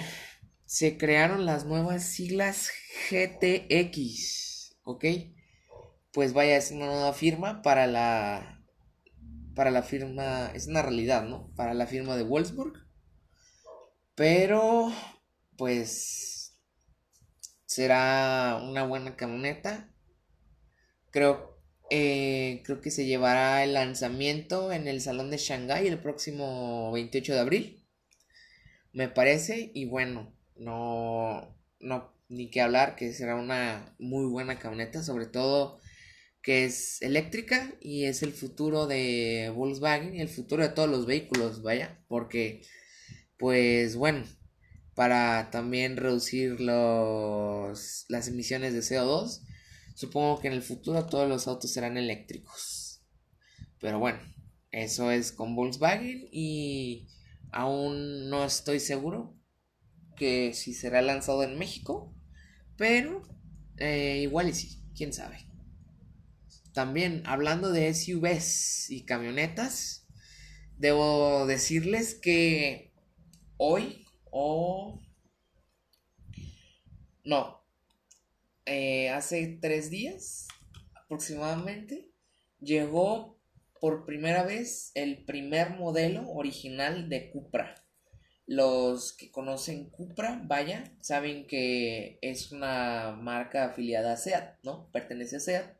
se 0.65 0.95
crearon 0.95 1.47
las 1.47 1.65
nuevas 1.65 2.03
siglas 2.03 2.69
GTX, 3.09 4.77
¿ok? 4.83 5.05
Pues 6.13 6.33
vaya, 6.33 6.55
es 6.55 6.69
una 6.69 6.85
nueva 6.85 7.13
firma 7.13 7.63
para 7.63 7.87
la 7.87 8.58
para 9.59 9.71
la 9.71 9.83
firma, 9.83 10.53
es 10.55 10.67
una 10.67 10.81
realidad, 10.81 11.23
¿no? 11.23 11.51
Para 11.57 11.73
la 11.73 11.85
firma 11.85 12.15
de 12.15 12.23
Wolfsburg. 12.23 12.87
Pero 14.15 14.89
pues 15.57 16.57
será 17.65 18.61
una 18.63 18.85
buena 18.85 19.17
camioneta. 19.17 19.93
Creo, 21.11 21.61
eh, 21.89 22.61
creo 22.63 22.79
que 22.79 22.89
se 22.89 23.05
llevará 23.05 23.61
el 23.65 23.73
lanzamiento 23.73 24.71
en 24.71 24.87
el 24.87 25.01
Salón 25.01 25.29
de 25.29 25.35
Shanghai 25.35 25.85
el 25.87 25.99
próximo 25.99 26.93
28 26.93 27.33
de 27.33 27.39
abril. 27.41 27.85
Me 28.93 29.09
parece. 29.09 29.71
Y 29.73 29.83
bueno, 29.83 30.33
no, 30.55 31.53
no, 31.81 32.13
ni 32.29 32.49
que 32.49 32.61
hablar, 32.61 32.95
que 32.95 33.11
será 33.11 33.35
una 33.35 33.93
muy 33.99 34.25
buena 34.25 34.57
camioneta, 34.57 35.03
sobre 35.03 35.25
todo 35.25 35.81
que 36.49 36.65
es 36.65 36.99
eléctrica 37.03 37.75
y 37.79 38.05
es 38.05 38.23
el 38.23 38.33
futuro 38.33 38.87
de 38.87 39.53
Volkswagen 39.55 40.15
y 40.15 40.19
el 40.19 40.29
futuro 40.29 40.63
de 40.63 40.69
todos 40.69 40.89
los 40.89 41.05
vehículos, 41.05 41.61
vaya, 41.61 42.03
porque 42.07 42.63
pues 43.37 43.95
bueno, 43.95 44.23
para 44.95 45.51
también 45.51 45.95
reducir 45.95 46.59
los, 46.59 48.05
las 48.09 48.27
emisiones 48.29 48.73
de 48.73 48.79
CO2. 48.79 49.41
Supongo 49.93 50.39
que 50.39 50.47
en 50.47 50.53
el 50.53 50.63
futuro 50.63 51.05
todos 51.05 51.29
los 51.29 51.47
autos 51.47 51.71
serán 51.71 51.97
eléctricos. 51.97 53.03
Pero 53.79 53.99
bueno, 53.99 54.17
eso 54.71 55.11
es 55.11 55.31
con 55.31 55.55
Volkswagen 55.55 56.29
y 56.31 57.09
aún 57.51 58.27
no 58.31 58.43
estoy 58.43 58.79
seguro 58.79 59.37
que 60.17 60.55
si 60.55 60.73
será 60.73 61.03
lanzado 61.03 61.43
en 61.43 61.59
México. 61.59 62.11
Pero 62.75 63.21
eh, 63.77 64.21
igual 64.23 64.49
y 64.49 64.53
sí, 64.55 64.81
quién 64.95 65.13
sabe. 65.13 65.48
También 66.79 67.23
hablando 67.25 67.73
de 67.73 67.93
SUVs 67.93 68.89
y 68.89 69.03
camionetas, 69.03 70.07
debo 70.77 71.45
decirles 71.45 72.15
que 72.15 72.93
hoy 73.57 74.05
o... 74.31 75.01
No. 77.25 77.61
Eh, 78.65 79.09
hace 79.09 79.59
tres 79.61 79.89
días 79.89 80.47
aproximadamente 80.95 82.13
llegó 82.61 83.37
por 83.81 84.05
primera 84.05 84.43
vez 84.43 84.93
el 84.95 85.25
primer 85.25 85.71
modelo 85.71 86.29
original 86.29 87.09
de 87.09 87.29
Cupra. 87.29 87.75
Los 88.45 89.11
que 89.11 89.31
conocen 89.31 89.89
Cupra, 89.89 90.41
vaya, 90.45 90.95
saben 91.01 91.45
que 91.45 92.19
es 92.21 92.53
una 92.53 93.17
marca 93.21 93.65
afiliada 93.65 94.13
a 94.13 94.17
SEAT, 94.17 94.59
¿no? 94.63 94.89
Pertenece 94.93 95.35
a 95.35 95.39
SEAT. 95.41 95.79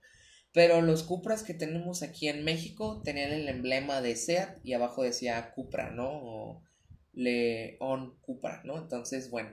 Pero 0.51 0.81
los 0.81 1.03
Cupras 1.03 1.43
que 1.43 1.53
tenemos 1.53 2.01
aquí 2.01 2.27
en 2.27 2.43
México 2.43 3.01
tenían 3.03 3.31
el 3.31 3.47
emblema 3.47 4.01
de 4.01 4.15
SEAT 4.15 4.59
y 4.63 4.73
abajo 4.73 5.03
decía 5.03 5.51
Cupra, 5.53 5.91
¿no? 5.91 6.63
León 7.13 8.17
Cupra, 8.21 8.61
¿no? 8.63 8.77
Entonces, 8.77 9.29
bueno, 9.29 9.51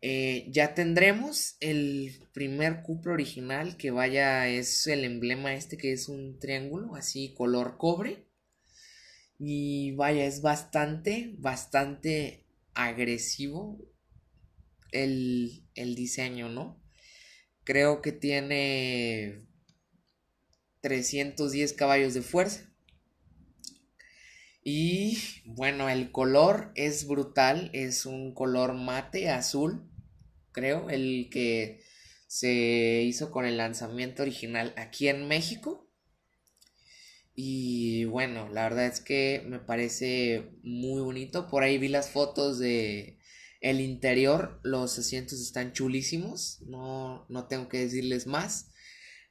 eh, 0.00 0.46
ya 0.50 0.74
tendremos 0.74 1.56
el 1.60 2.12
primer 2.32 2.82
Cupra 2.82 3.12
original 3.12 3.76
que 3.76 3.90
vaya, 3.90 4.48
es 4.48 4.86
el 4.86 5.04
emblema 5.04 5.54
este 5.54 5.76
que 5.76 5.92
es 5.92 6.08
un 6.08 6.38
triángulo, 6.38 6.94
así 6.94 7.34
color 7.34 7.76
cobre. 7.76 8.26
Y 9.38 9.92
vaya, 9.92 10.26
es 10.26 10.42
bastante, 10.42 11.34
bastante 11.38 12.44
agresivo 12.72 13.78
el, 14.92 15.64
el 15.74 15.96
diseño, 15.96 16.48
¿no? 16.48 16.80
Creo 17.64 18.00
que 18.00 18.12
tiene 18.12 19.44
310 20.84 21.72
caballos 21.72 22.12
de 22.12 22.20
fuerza. 22.20 22.70
Y 24.62 25.16
bueno, 25.46 25.88
el 25.88 26.12
color 26.12 26.72
es 26.74 27.06
brutal, 27.06 27.70
es 27.72 28.04
un 28.04 28.34
color 28.34 28.74
mate 28.74 29.30
azul, 29.30 29.90
creo, 30.52 30.90
el 30.90 31.30
que 31.30 31.80
se 32.26 33.02
hizo 33.02 33.30
con 33.30 33.46
el 33.46 33.56
lanzamiento 33.56 34.22
original 34.22 34.74
aquí 34.76 35.08
en 35.08 35.26
México. 35.26 35.90
Y 37.34 38.04
bueno, 38.04 38.50
la 38.50 38.64
verdad 38.64 38.86
es 38.86 39.00
que 39.00 39.42
me 39.46 39.60
parece 39.60 40.50
muy 40.62 41.00
bonito. 41.00 41.48
Por 41.48 41.62
ahí 41.62 41.78
vi 41.78 41.88
las 41.88 42.10
fotos 42.10 42.58
de 42.58 43.18
el 43.62 43.80
interior, 43.80 44.60
los 44.62 44.98
asientos 44.98 45.40
están 45.40 45.72
chulísimos, 45.72 46.60
no, 46.66 47.24
no 47.30 47.46
tengo 47.46 47.70
que 47.70 47.78
decirles 47.78 48.26
más. 48.26 48.70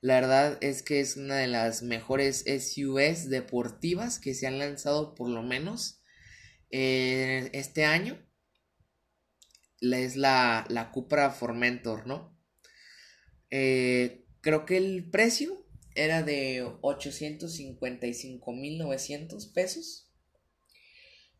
La 0.03 0.15
verdad 0.15 0.57
es 0.59 0.83
que 0.83 0.99
es 0.99 1.15
una 1.15 1.37
de 1.37 1.47
las 1.47 1.81
mejores 1.81 2.43
SUVs 2.43 3.29
deportivas 3.29 4.19
que 4.19 4.33
se 4.33 4.47
han 4.47 4.59
lanzado 4.59 5.15
por 5.15 5.29
lo 5.29 5.43
menos 5.43 6.01
eh, 6.71 7.49
este 7.53 7.85
año. 7.85 8.21
Es 9.79 10.17
la, 10.17 10.65
la 10.67 10.91
Cupra 10.91 11.31
Formentor, 11.31 12.05
¿no? 12.05 12.37
Eh, 13.49 14.25
creo 14.41 14.65
que 14.65 14.75
el 14.75 15.09
precio 15.09 15.65
era 15.95 16.21
de 16.21 16.65
855.900 16.81 19.53
pesos. 19.53 20.11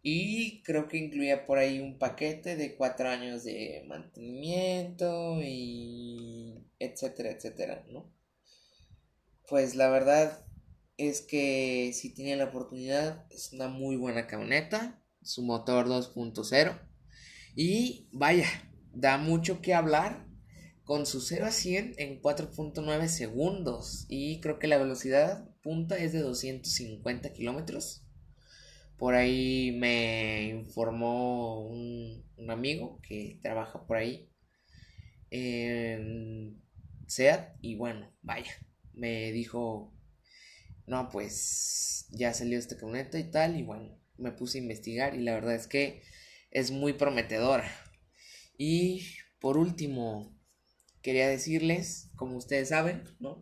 Y 0.02 0.64
creo 0.64 0.88
que 0.88 1.00
incluía 1.00 1.46
por 1.46 1.58
ahí 1.58 1.82
un 1.82 2.00
paquete 2.00 2.56
de 2.56 2.78
cuatro 2.78 3.10
años 3.10 3.44
de 3.44 3.84
mantenimiento 3.90 5.42
y 5.44 6.64
etcétera, 6.80 7.32
etcétera, 7.32 7.84
¿no? 7.90 8.23
Pues 9.48 9.76
la 9.76 9.90
verdad 9.90 10.46
es 10.98 11.22
que 11.22 11.92
si 11.94 12.14
tienen 12.14 12.40
la 12.40 12.46
oportunidad 12.46 13.26
es 13.32 13.54
una 13.54 13.68
muy 13.68 13.96
buena 13.96 14.28
camioneta, 14.28 15.04
su 15.22 15.44
motor 15.44 15.88
2.0 15.88 16.80
y 17.56 18.08
vaya, 18.12 18.48
da 18.94 19.18
mucho 19.18 19.62
que 19.62 19.74
hablar 19.74 20.26
con 20.84 21.06
su 21.06 21.22
0 21.22 21.46
a 21.46 21.52
100 21.52 21.96
en 21.98 22.22
4.9 22.22 23.08
segundos. 23.08 24.06
Y 24.10 24.40
creo 24.42 24.60
que 24.60 24.68
la 24.68 24.78
velocidad 24.78 25.50
punta 25.62 25.98
es 25.98 26.14
de 26.14 26.20
250 26.20 27.34
kilómetros. 27.34 28.06
Por 28.98 29.16
ahí 29.16 29.72
me 29.78 30.50
informó 30.50 31.68
un, 31.68 32.24
amigo 32.50 33.00
que 33.02 33.40
trabaja 33.42 33.86
por 33.86 33.98
ahí 33.98 34.30
en 35.30 36.62
SEAT. 37.08 37.56
Y 37.62 37.76
bueno, 37.76 38.12
vaya, 38.22 38.52
me 38.94 39.32
dijo, 39.32 39.94
no, 40.86 41.10
pues 41.10 42.08
ya 42.12 42.34
salió 42.34 42.60
esta 42.60 42.78
camioneta 42.78 43.20
y 43.20 43.30
tal 43.32 43.58
y 43.58 43.64
bueno, 43.64 44.00
me 44.18 44.32
puse 44.32 44.58
a 44.58 44.62
investigar 44.62 45.16
y 45.16 45.22
la 45.24 45.34
verdad 45.34 45.56
es 45.56 45.68
que 45.68 46.04
es 46.52 46.72
muy 46.72 46.94
prometedora. 46.94 47.70
Y 48.58 49.06
por 49.40 49.58
último, 49.58 50.38
quería 51.02 51.28
decirles, 51.28 52.10
como 52.16 52.38
ustedes 52.38 52.70
saben, 52.70 53.04
¿no? 53.20 53.42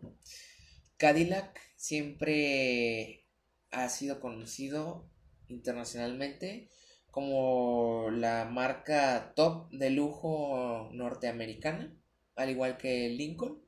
Cadillac 0.96 1.60
siempre 1.76 3.26
ha 3.70 3.88
sido 3.88 4.20
conocido 4.20 5.10
internacionalmente 5.48 6.70
como 7.10 8.08
la 8.10 8.46
marca 8.46 9.32
top 9.36 9.70
de 9.70 9.90
lujo 9.90 10.88
norteamericana, 10.92 11.94
al 12.36 12.50
igual 12.50 12.78
que 12.78 13.10
Lincoln. 13.10 13.62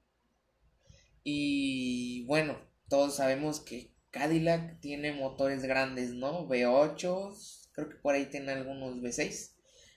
Y 1.24 2.24
bueno, 2.26 2.58
todos 2.88 3.16
sabemos 3.16 3.60
que 3.60 3.94
Cadillac 4.10 4.78
tiene 4.80 5.12
motores 5.12 5.62
grandes, 5.62 6.12
¿no? 6.12 6.46
V8, 6.46 7.70
creo 7.72 7.88
que 7.88 7.96
por 7.96 8.14
ahí 8.14 8.26
tiene 8.26 8.52
algunos 8.52 8.96
V6, 8.98 9.54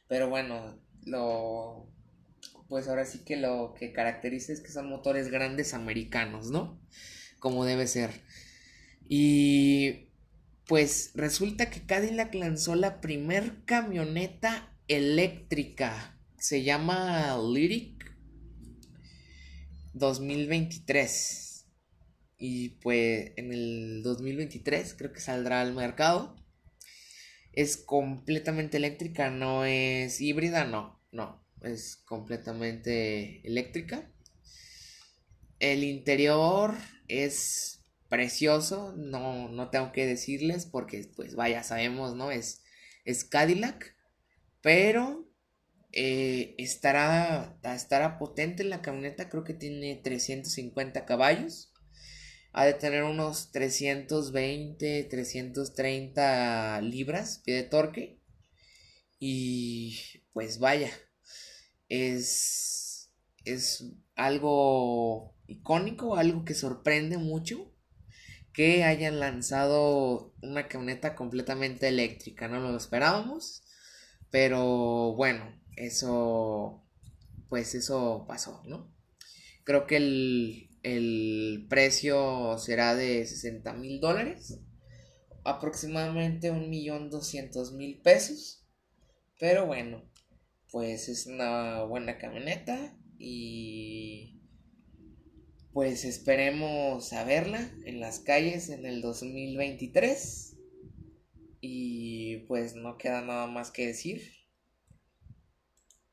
pero 0.08 0.30
bueno, 0.30 0.82
lo 1.06 1.92
pues 2.68 2.88
ahora 2.88 3.06
sí 3.06 3.20
que 3.20 3.38
lo 3.38 3.74
que 3.78 3.94
caracteriza 3.94 4.52
es 4.52 4.62
que 4.62 4.72
son 4.72 4.90
motores 4.90 5.30
grandes 5.30 5.74
americanos, 5.74 6.50
¿no? 6.52 6.82
Como 7.40 7.66
debe 7.66 7.88
ser. 7.88 8.12
Y 9.08 10.10
pues 10.66 11.12
resulta 11.16 11.70
que 11.70 11.86
Cadillac 11.86 12.34
lanzó 12.36 12.76
la 12.76 13.00
primer 13.00 13.64
camioneta 13.66 14.76
eléctrica. 14.88 16.20
Se 16.38 16.64
llama 16.64 17.38
Lyric 17.38 17.97
2023. 19.98 21.66
Y 22.38 22.70
pues 22.82 23.32
en 23.36 23.52
el 23.52 24.04
2023 24.04 24.94
creo 24.94 25.12
que 25.12 25.20
saldrá 25.20 25.62
al 25.62 25.74
mercado. 25.74 26.36
Es 27.54 27.78
completamente 27.78 28.78
eléctrica, 28.78 29.32
no 29.32 29.66
es 29.66 30.22
híbrida, 30.22 30.66
no, 30.66 31.02
no, 31.12 31.44
es 31.62 31.98
completamente 32.06 33.46
eléctrica. 33.48 34.12
El 35.60 35.84
interior 35.84 36.76
es 37.08 37.78
precioso, 38.10 38.94
no, 38.96 39.50
no 39.50 39.70
tengo 39.70 39.92
que 39.92 40.06
decirles 40.06 40.66
porque 40.66 41.10
pues 41.16 41.36
vaya, 41.36 41.64
sabemos, 41.64 42.16
¿no? 42.16 42.32
Es, 42.32 42.64
es 43.06 43.24
Cadillac, 43.26 43.96
pero 44.62 45.27
eh, 45.92 46.56
estará, 46.58 47.58
estará 47.64 48.18
potente 48.18 48.64
la 48.64 48.82
camioneta, 48.82 49.30
creo 49.30 49.44
que 49.44 49.54
tiene 49.54 49.96
350 50.04 51.06
caballos, 51.06 51.74
ha 52.54 52.66
de 52.66 52.74
tener 52.74 53.04
unos 53.04 53.52
320, 53.52 55.04
330 55.04 56.82
libras 56.82 57.42
pie 57.46 57.56
de 57.56 57.64
torque 57.64 58.20
y 59.20 59.98
pues 60.34 60.60
vaya, 60.60 60.92
es, 61.90 63.12
es 63.46 63.86
algo 64.16 65.36
icónico, 65.48 66.18
algo 66.18 66.46
que 66.46 66.54
sorprende 66.54 67.18
mucho 67.18 67.74
que 68.58 68.84
hayan 68.84 69.20
lanzado 69.20 70.34
una 70.42 70.68
camioneta 70.68 71.14
completamente 71.14 71.88
eléctrica. 71.88 72.48
No 72.48 72.60
lo 72.60 72.76
esperábamos. 72.76 73.62
Pero 74.32 75.14
bueno, 75.16 75.60
eso. 75.76 76.84
Pues 77.50 77.76
eso 77.76 78.26
pasó, 78.28 78.62
¿no? 78.66 78.94
Creo 79.64 79.88
que 79.88 79.98
el, 79.98 80.70
el 80.84 81.66
precio 81.70 82.58
será 82.58 82.96
de 82.96 83.26
60 83.26 83.74
mil 83.74 84.00
dólares. 84.00 84.60
Aproximadamente 85.46 86.52
un 86.52 86.70
millón 86.70 87.10
doscientos 87.10 87.74
mil 87.74 88.02
pesos. 88.02 88.66
Pero 89.40 89.66
bueno, 89.66 90.04
pues 90.72 91.10
es 91.10 91.28
una 91.28 91.84
buena 91.84 92.18
camioneta. 92.18 92.98
Y 93.18 94.42
pues 95.74 96.06
esperemos 96.06 97.14
a 97.14 97.24
verla 97.24 97.72
en 97.86 98.00
las 98.00 98.20
calles 98.20 98.70
en 98.70 98.86
el 98.86 99.02
2023. 99.02 100.58
Y 101.62 101.97
pues 102.38 102.76
no 102.76 102.98
queda 102.98 103.22
nada 103.22 103.48
más 103.48 103.72
que 103.72 103.88
decir. 103.88 104.34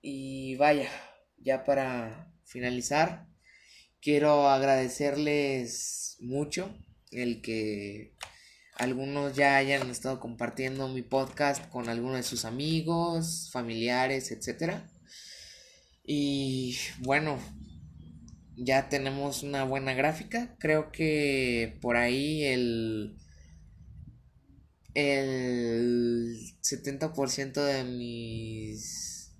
Y 0.00 0.56
vaya, 0.56 0.90
ya 1.38 1.64
para 1.64 2.32
finalizar, 2.44 3.26
quiero 4.00 4.48
agradecerles 4.48 6.16
mucho 6.20 6.76
el 7.10 7.40
que 7.42 8.14
algunos 8.76 9.34
ya 9.34 9.56
hayan 9.56 9.88
estado 9.90 10.20
compartiendo 10.20 10.88
mi 10.88 11.02
podcast 11.02 11.68
con 11.68 11.88
algunos 11.88 12.16
de 12.16 12.22
sus 12.24 12.44
amigos, 12.44 13.50
familiares, 13.52 14.30
etc. 14.32 14.80
Y 16.04 16.76
bueno, 17.00 17.38
ya 18.56 18.88
tenemos 18.88 19.42
una 19.42 19.64
buena 19.64 19.94
gráfica. 19.94 20.56
Creo 20.58 20.90
que 20.92 21.78
por 21.80 21.96
ahí 21.96 22.44
el, 22.44 23.16
el 24.94 26.38
70% 26.62 27.52
de 27.52 27.84
mis... 27.84 29.34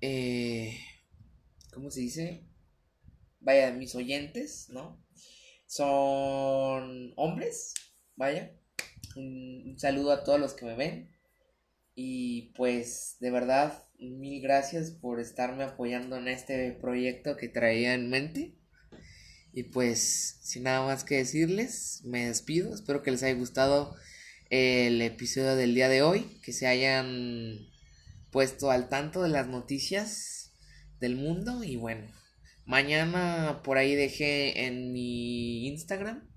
Eh, 0.00 0.78
¿Cómo 1.72 1.90
se 1.90 2.00
dice? 2.00 2.44
Vaya, 3.40 3.70
de 3.70 3.78
mis 3.78 3.94
oyentes, 3.94 4.68
¿no? 4.68 5.02
Son 5.66 7.12
hombres, 7.16 7.74
vaya. 8.16 8.52
un 9.16 9.76
saludo 9.78 10.12
a 10.12 10.24
todos 10.24 10.38
los 10.38 10.54
que 10.54 10.66
me 10.66 10.74
ven. 10.74 11.12
Y 11.94 12.52
pues 12.54 13.16
de 13.20 13.30
verdad 13.30 13.86
mil 13.98 14.42
gracias 14.42 14.90
por 14.90 15.20
estarme 15.20 15.64
apoyando 15.64 16.16
en 16.16 16.28
este 16.28 16.72
proyecto 16.72 17.36
que 17.36 17.48
traía 17.48 17.94
en 17.94 18.10
mente. 18.10 18.54
Y 19.52 19.64
pues, 19.64 20.38
sin 20.42 20.62
nada 20.62 20.84
más 20.84 21.04
que 21.04 21.16
decirles, 21.16 22.00
me 22.04 22.26
despido. 22.26 22.74
Espero 22.74 23.02
que 23.02 23.10
les 23.10 23.22
haya 23.22 23.38
gustado 23.38 23.94
el 24.52 25.00
episodio 25.00 25.56
del 25.56 25.74
día 25.74 25.88
de 25.88 26.02
hoy, 26.02 26.26
que 26.42 26.52
se 26.52 26.66
hayan 26.66 27.70
puesto 28.30 28.70
al 28.70 28.90
tanto 28.90 29.22
de 29.22 29.30
las 29.30 29.48
noticias 29.48 30.52
del 31.00 31.16
mundo. 31.16 31.64
Y 31.64 31.76
bueno, 31.76 32.06
mañana 32.66 33.62
por 33.64 33.78
ahí 33.78 33.94
dejé 33.94 34.66
en 34.66 34.92
mi 34.92 35.66
Instagram 35.68 36.28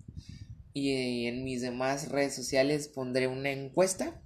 y 0.71 1.25
en 1.25 1.43
mis 1.43 1.61
demás 1.61 2.07
redes 2.07 2.33
sociales 2.33 2.87
pondré 2.87 3.27
una 3.27 3.51
encuesta 3.51 4.21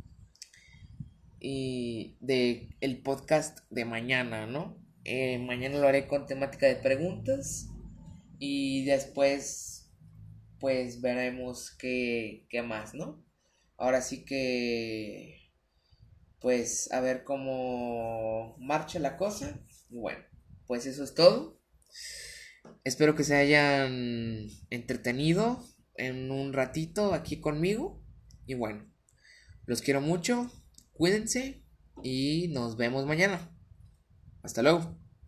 y 1.40 2.16
de 2.20 2.70
el 2.82 3.02
podcast 3.02 3.58
de 3.72 3.86
mañana, 3.86 4.46
¿no? 4.46 4.78
Eh, 5.04 5.40
mañana 5.40 5.80
lo 5.80 5.88
haré 5.88 6.06
con 6.06 6.28
temática 6.28 6.68
de 6.68 6.76
preguntas 6.76 7.70
y 8.38 8.86
después 8.86 9.90
pues 10.60 11.02
veremos 11.02 11.72
qué, 11.72 12.46
qué 12.52 12.62
más, 12.62 12.94
¿no? 12.94 13.28
Ahora 13.80 14.02
sí 14.02 14.26
que 14.26 15.40
pues 16.42 16.92
a 16.92 17.00
ver 17.00 17.24
cómo 17.24 18.56
marcha 18.60 19.00
la 19.00 19.18
cosa. 19.18 19.60
Bueno, 19.90 20.20
pues 20.68 20.86
eso 20.86 21.04
es 21.04 21.14
todo. 21.14 21.60
Espero 22.84 23.16
que 23.16 23.24
se 23.24 23.36
hayan 23.36 24.50
entretenido 24.70 25.66
en 25.96 26.30
un 26.30 26.52
ratito 26.52 27.14
aquí 27.14 27.40
conmigo. 27.40 28.04
Y 28.46 28.54
bueno, 28.54 28.86
los 29.66 29.82
quiero 29.82 30.02
mucho. 30.02 30.52
Cuídense 30.94 31.64
y 32.04 32.50
nos 32.50 32.76
vemos 32.76 33.06
mañana. 33.06 33.50
Hasta 34.44 34.62
luego. 34.62 34.98